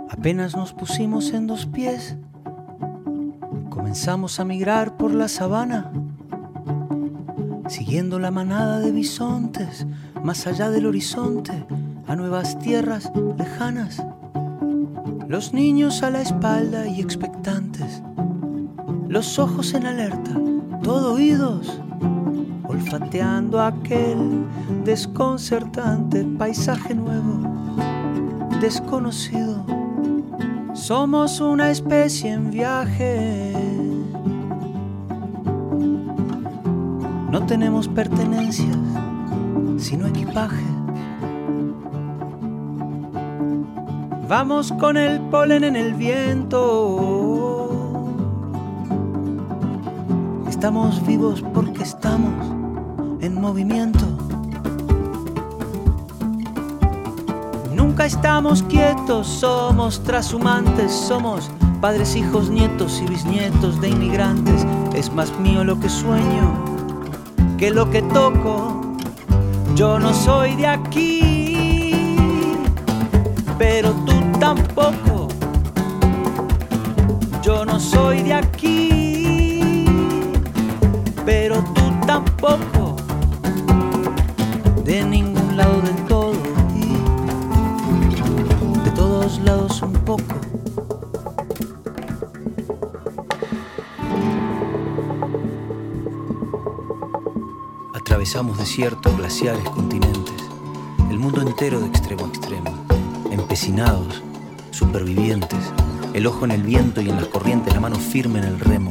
[0.10, 2.16] Apenas nos pusimos en dos pies
[3.72, 5.90] Comenzamos a migrar por la sabana,
[7.70, 9.88] siguiendo la manada de bisontes,
[10.22, 11.66] más allá del horizonte,
[12.06, 14.06] a nuevas tierras lejanas.
[15.30, 18.04] Los niños a la espalda y expectantes,
[19.08, 20.32] los ojos en alerta,
[20.84, 21.82] todo oídos,
[22.68, 24.46] olfateando aquel
[24.84, 27.78] desconcertante paisaje nuevo,
[28.60, 29.66] desconocido.
[30.74, 33.61] Somos una especie en viaje
[37.32, 38.76] No tenemos pertenencias,
[39.78, 40.66] sino equipaje.
[44.28, 46.60] Vamos con el polen en el viento.
[50.50, 52.34] Estamos vivos porque estamos
[53.22, 54.06] en movimiento.
[57.74, 64.68] Nunca estamos quietos, somos trashumantes, somos padres, hijos, nietos y bisnietos de inmigrantes.
[64.94, 66.71] Es más mío lo que sueño
[67.62, 68.82] que lo que toco.
[69.76, 72.18] Yo no soy de aquí,
[73.60, 75.12] pero tú tampoco.
[77.82, 79.86] soy de aquí,
[81.26, 82.71] pero tú tampoco,
[98.72, 100.34] desiertos, glaciares, continentes,
[101.10, 102.72] el mundo entero de extremo a extremo,
[103.30, 104.24] empecinados,
[104.72, 105.60] supervivientes,
[106.14, 108.90] el ojo en el viento y en las corrientes, la mano firme en el remo.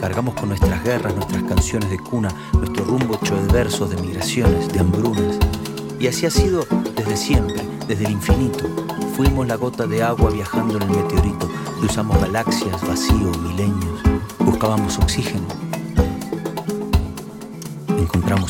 [0.00, 4.72] Cargamos con nuestras guerras, nuestras canciones de cuna, nuestro rumbo hecho de versos, de migraciones,
[4.72, 5.38] de hambrunas.
[6.00, 6.66] Y así ha sido
[6.96, 8.64] desde siempre, desde el infinito.
[9.14, 11.48] Fuimos la gota de agua viajando en el meteorito,
[11.78, 14.00] cruzamos galaxias, vacío, milenios,
[14.40, 15.46] buscábamos oxígeno,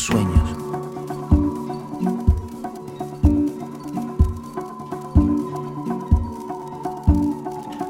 [0.05, 0.57] sueños.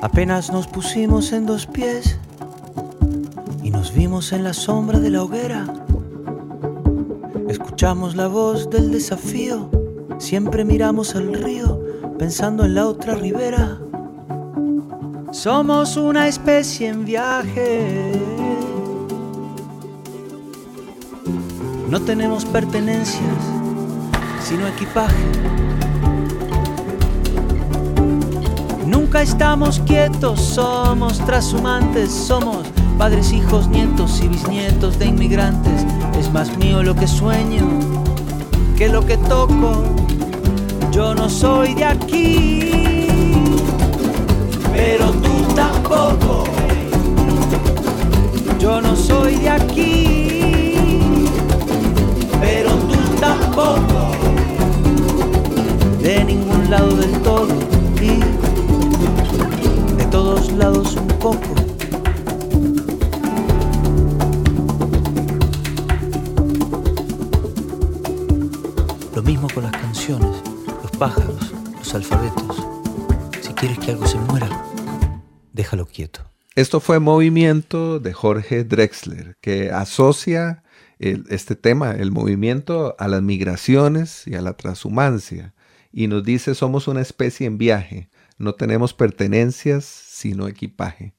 [0.00, 2.18] Apenas nos pusimos en dos pies
[3.62, 5.66] y nos vimos en la sombra de la hoguera.
[7.48, 9.70] Escuchamos la voz del desafío,
[10.18, 11.80] siempre miramos al río
[12.18, 13.78] pensando en la otra ribera.
[15.32, 18.43] Somos una especie en viaje.
[21.94, 23.22] No tenemos pertenencias,
[24.42, 25.14] sino equipaje.
[28.84, 32.66] Nunca estamos quietos, somos trashumantes, somos
[32.98, 35.86] padres, hijos, nietos y bisnietos de inmigrantes.
[36.18, 37.64] Es más mío lo que sueño
[38.76, 39.84] que lo que toco.
[40.90, 42.72] Yo no soy de aquí,
[44.72, 46.42] pero tú tampoco.
[48.58, 50.33] Yo no soy de aquí,
[56.02, 57.46] De ningún lado del todo
[58.02, 58.18] y
[59.96, 61.54] de todos lados un poco.
[69.14, 70.42] Lo mismo con las canciones,
[70.82, 72.66] los pájaros, los alfabetos.
[73.40, 74.48] Si quieres que algo se muera,
[75.52, 76.22] déjalo quieto.
[76.56, 80.63] Esto fue Movimiento de Jorge Drexler, que asocia
[80.98, 85.54] este tema, el movimiento, a las migraciones y a la transhumancia.
[85.92, 91.14] Y nos dice, somos una especie en viaje, no tenemos pertenencias, sino equipaje.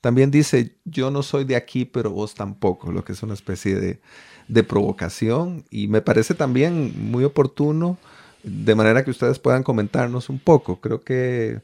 [0.00, 3.74] También dice, yo no soy de aquí, pero vos tampoco, lo que es una especie
[3.74, 4.00] de,
[4.48, 5.64] de provocación.
[5.70, 7.98] Y me parece también muy oportuno,
[8.42, 10.80] de manera que ustedes puedan comentarnos un poco.
[10.80, 11.60] Creo que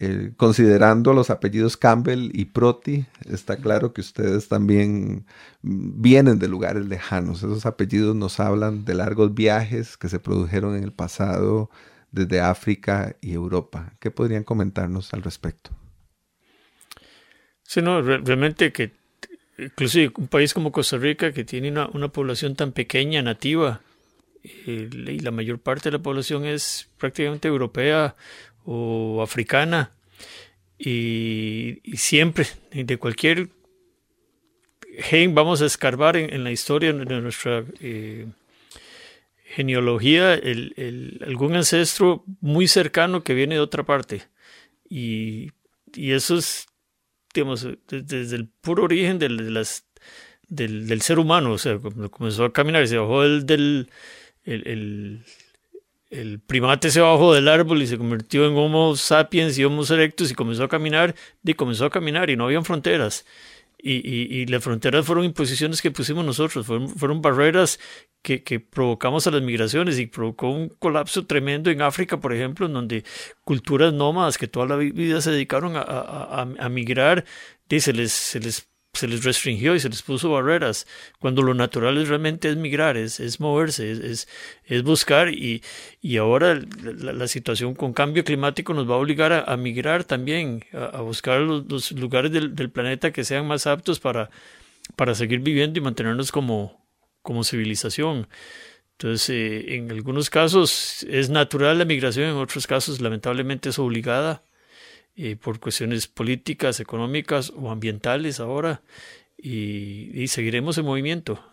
[0.00, 5.26] eh, considerando los apellidos Campbell y Proti, está claro que ustedes también
[5.62, 7.38] vienen de lugares lejanos.
[7.38, 11.70] Esos apellidos nos hablan de largos viajes que se produjeron en el pasado
[12.12, 13.92] desde África y Europa.
[14.00, 15.70] ¿Qué podrían comentarnos al respecto?
[17.62, 18.92] Sí, no, re- realmente que
[19.58, 23.82] inclusive un país como Costa Rica que tiene una, una población tan pequeña, nativa,
[24.44, 28.14] eh, y la mayor parte de la población es prácticamente europea
[28.70, 29.92] o africana,
[30.78, 33.48] y, siempre, de cualquier
[34.98, 38.26] gen, vamos a escarbar en, la historia de nuestra eh,
[39.44, 44.22] genealogía el, algún ancestro muy cercano que viene de otra parte.
[44.88, 45.50] Y,
[45.94, 46.66] y eso es,
[47.32, 49.54] digamos, de- desde el puro origen del,
[50.48, 51.52] del, ser humano.
[51.52, 51.78] O sea,
[52.10, 53.90] comenzó a caminar, se bajó del, del
[54.44, 55.24] el, el-
[56.10, 60.30] el primate se bajó del árbol y se convirtió en Homo sapiens y Homo erectus
[60.30, 63.26] y comenzó a caminar, y comenzó a caminar y no habían fronteras.
[63.80, 67.78] Y, y, las fronteras fueron imposiciones que pusimos nosotros, fueron, barreras
[68.22, 72.66] que, que provocamos a las migraciones y provocó un colapso tremendo en África, por ejemplo,
[72.66, 73.04] en donde
[73.44, 77.24] culturas nómadas que toda la vi- vida se dedicaron a, a, a, a migrar,
[77.68, 78.67] y se les, se les
[78.98, 80.86] se les restringió y se les puso barreras,
[81.20, 84.28] cuando lo natural es realmente es migrar, es, es moverse, es, es,
[84.64, 85.62] es buscar y,
[86.02, 90.64] y ahora la, la situación con cambio climático nos va a obligar a, migrar también,
[90.72, 94.30] a, buscar los, lugares del, del, planeta que sean más aptos para,
[94.96, 96.84] para seguir viviendo y mantenernos como,
[97.22, 98.26] como civilización.
[98.92, 104.42] Entonces, eh, en algunos casos es natural la migración, en otros casos lamentablemente es obligada
[105.20, 108.82] eh, por cuestiones políticas, económicas o ambientales ahora,
[109.36, 111.44] y, seguiremos en movimiento.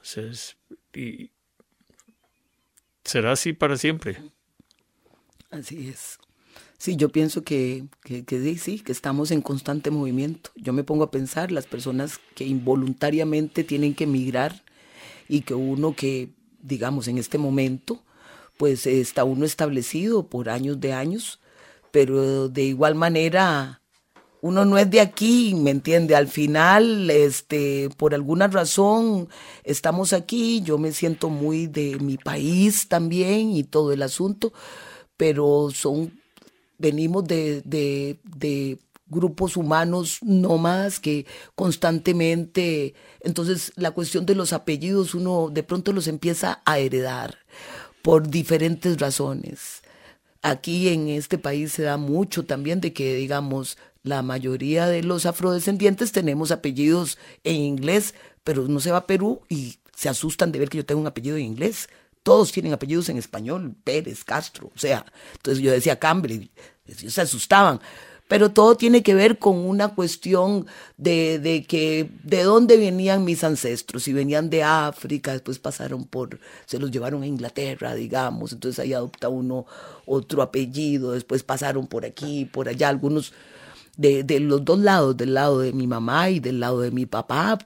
[3.03, 4.18] Será así para siempre.
[5.49, 6.20] Así es.
[6.78, 10.51] Sí, yo pienso que, que, que, sí, que estamos en constante movimiento.
[10.55, 14.63] Yo me pongo a pensar las personas que involuntariamente tienen que emigrar
[15.28, 16.30] y que uno que,
[16.61, 18.03] digamos, en este momento,
[18.57, 21.39] pues está uno establecido por años de años,
[21.96, 23.82] pero de igual manera
[24.41, 26.14] uno no es de aquí, ¿me entiende?
[26.14, 29.30] Al final, este, por alguna razón,
[29.64, 34.52] estamos aquí, yo me siento muy de mi país también y todo el asunto,
[35.16, 36.20] pero son,
[36.78, 38.78] venimos de, de, de
[39.08, 41.26] grupos humanos nómadas que
[41.56, 47.38] constantemente, entonces la cuestión de los apellidos uno de pronto los empieza a heredar
[48.02, 49.85] por diferentes razones.
[50.48, 55.26] Aquí en este país se da mucho también de que, digamos, la mayoría de los
[55.26, 60.60] afrodescendientes tenemos apellidos en inglés, pero uno se va a Perú y se asustan de
[60.60, 61.89] ver que yo tengo un apellido en inglés.
[62.22, 66.52] Todos tienen apellidos en español, Pérez, Castro, o sea, entonces yo decía Cambre,
[66.86, 67.82] ellos se asustaban
[68.28, 70.65] pero todo tiene que ver con una cuestión
[70.97, 76.39] de, de, que de dónde venían mis ancestros, si venían de África, después pasaron por,
[76.65, 79.65] se los llevaron a Inglaterra, digamos, entonces ahí adopta uno
[80.05, 83.34] otro apellido, después pasaron por aquí, por allá, algunos
[83.95, 87.59] de, los dos lados, del lado de mi mamá y del lado de mi papá,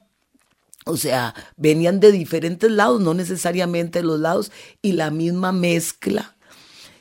[0.85, 4.51] o sea, venían de diferentes lados, no necesariamente los lados,
[4.81, 6.35] y la misma mezcla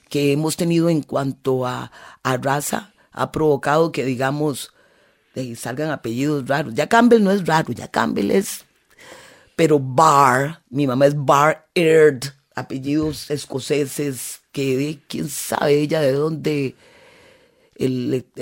[0.08, 1.90] que hemos tenido en cuanto a,
[2.22, 4.72] a raza ha provocado que, digamos,
[5.56, 6.74] salgan apellidos raros.
[6.74, 8.64] Ya Campbell no es raro, ya Campbell es...
[9.56, 16.76] Pero Barr, mi mamá es Barr Aird, apellidos escoceses, que quién sabe ella de dónde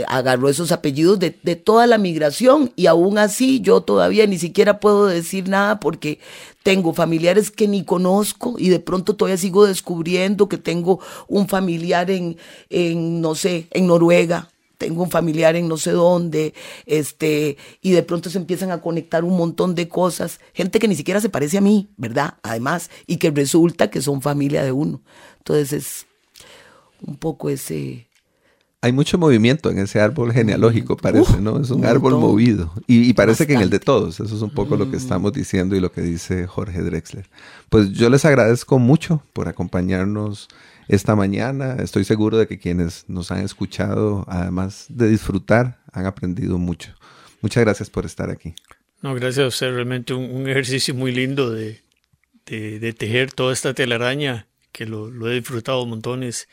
[0.09, 4.81] agarró esos apellidos de, de, toda la migración y aún así yo todavía ni siquiera
[4.81, 6.21] puedo decir nada porque
[6.63, 12.11] tengo familiares que ni conozco y de pronto todavía sigo descubriendo que tengo un familiar
[12.11, 12.39] en,
[12.71, 14.49] en no sé, en Noruega
[14.79, 16.55] tengo un familiar en no sé dónde,
[16.85, 20.97] este, y de pronto se empiezan a conectar un montón de cosas, gente que ni
[20.97, 22.35] siquiera se parece a mí, ¿verdad?
[22.43, 25.03] Además, y que resulta que son familia de uno.
[25.39, 26.07] Entonces es
[27.07, 28.09] un poco ese...
[28.87, 31.61] Hay mucho movimiento en ese árbol genealógico, parece, ¿no?
[31.61, 32.73] Es un, árbol movido.
[32.87, 34.21] Y, parece que en el de todos.
[34.21, 37.29] Eso es un poco lo que estamos diciendo y lo que dice Jorge Drexler.
[37.69, 40.47] Pues yo les agradezco mucho por acompañarnos
[40.87, 41.79] esta mañana.
[41.81, 46.95] Estoy seguro de que quienes nos han escuchado, además de disfrutar, han aprendido mucho.
[47.41, 48.55] Muchas gracias por estar aquí.
[49.03, 49.75] No, gracias a usted.
[49.75, 51.81] Realmente un, ejercicio muy lindo de,
[52.45, 56.47] de, tejer toda esta telaraña, que lo, lo, he disfrutado montones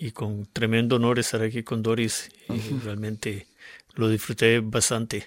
[0.00, 2.30] y con tremendo honor estar aquí con Doris.
[2.84, 3.46] realmente
[3.94, 5.26] lo disfruté bastante.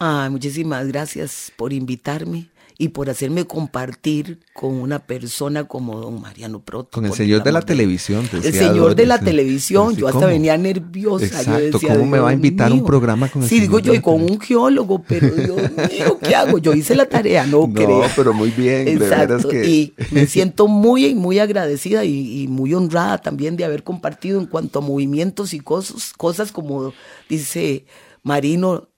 [0.00, 2.48] Ah, muchísimas gracias por invitarme
[2.82, 6.90] y por hacerme compartir con una persona como don Mariano Proto.
[6.90, 8.28] Con el señor de la televisión.
[8.32, 11.26] El señor de la televisión, yo hasta venía nerviosa.
[11.26, 14.00] Exacto, ¿cómo me va a invitar a un programa con el Sí, digo yo, y
[14.00, 16.58] con un geólogo, pero Dios mío, ¿qué hago?
[16.58, 18.88] Yo hice la tarea, no, no pero muy bien.
[18.88, 19.64] Exacto, que...
[19.64, 24.46] y me siento muy, muy agradecida y, y, muy honrada también de haber compartido en
[24.46, 26.92] cuanto a movimientos y cosas, cosas como
[27.28, 27.84] dice
[28.24, 28.88] Marino,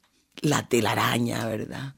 [0.41, 1.95] la telaraña, ¿verdad?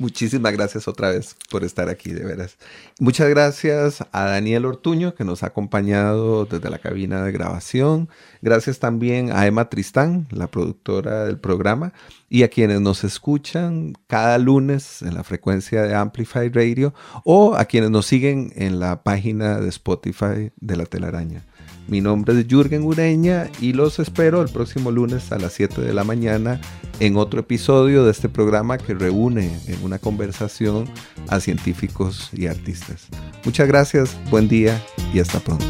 [0.00, 2.56] Muchísimas gracias otra vez por estar aquí, de veras.
[3.00, 8.08] Muchas gracias a Daniel Ortuño, que nos ha acompañado desde la cabina de grabación.
[8.40, 11.92] Gracias también a Emma Tristán, la productora del programa,
[12.30, 16.94] y a quienes nos escuchan cada lunes en la frecuencia de Amplify Radio
[17.24, 21.44] o a quienes nos siguen en la página de Spotify de La Telaraña.
[21.90, 25.92] Mi nombre es Jürgen Ureña y los espero el próximo lunes a las 7 de
[25.92, 26.60] la mañana
[27.00, 30.88] en otro episodio de este programa que reúne en una conversación
[31.26, 33.08] a científicos y artistas.
[33.44, 34.80] Muchas gracias, buen día
[35.12, 35.66] y hasta pronto.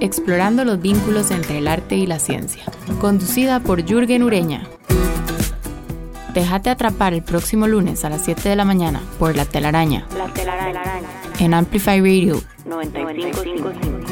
[0.00, 2.62] Explorando los vínculos entre el arte y la ciencia.
[3.02, 4.66] Conducida por Jürgen Ureña.
[6.34, 10.06] Déjate atrapar el próximo lunes a las 7 de la mañana por La Telaraña.
[10.16, 10.82] La Telaraña.
[11.38, 14.07] En Amplify Radio 95.5.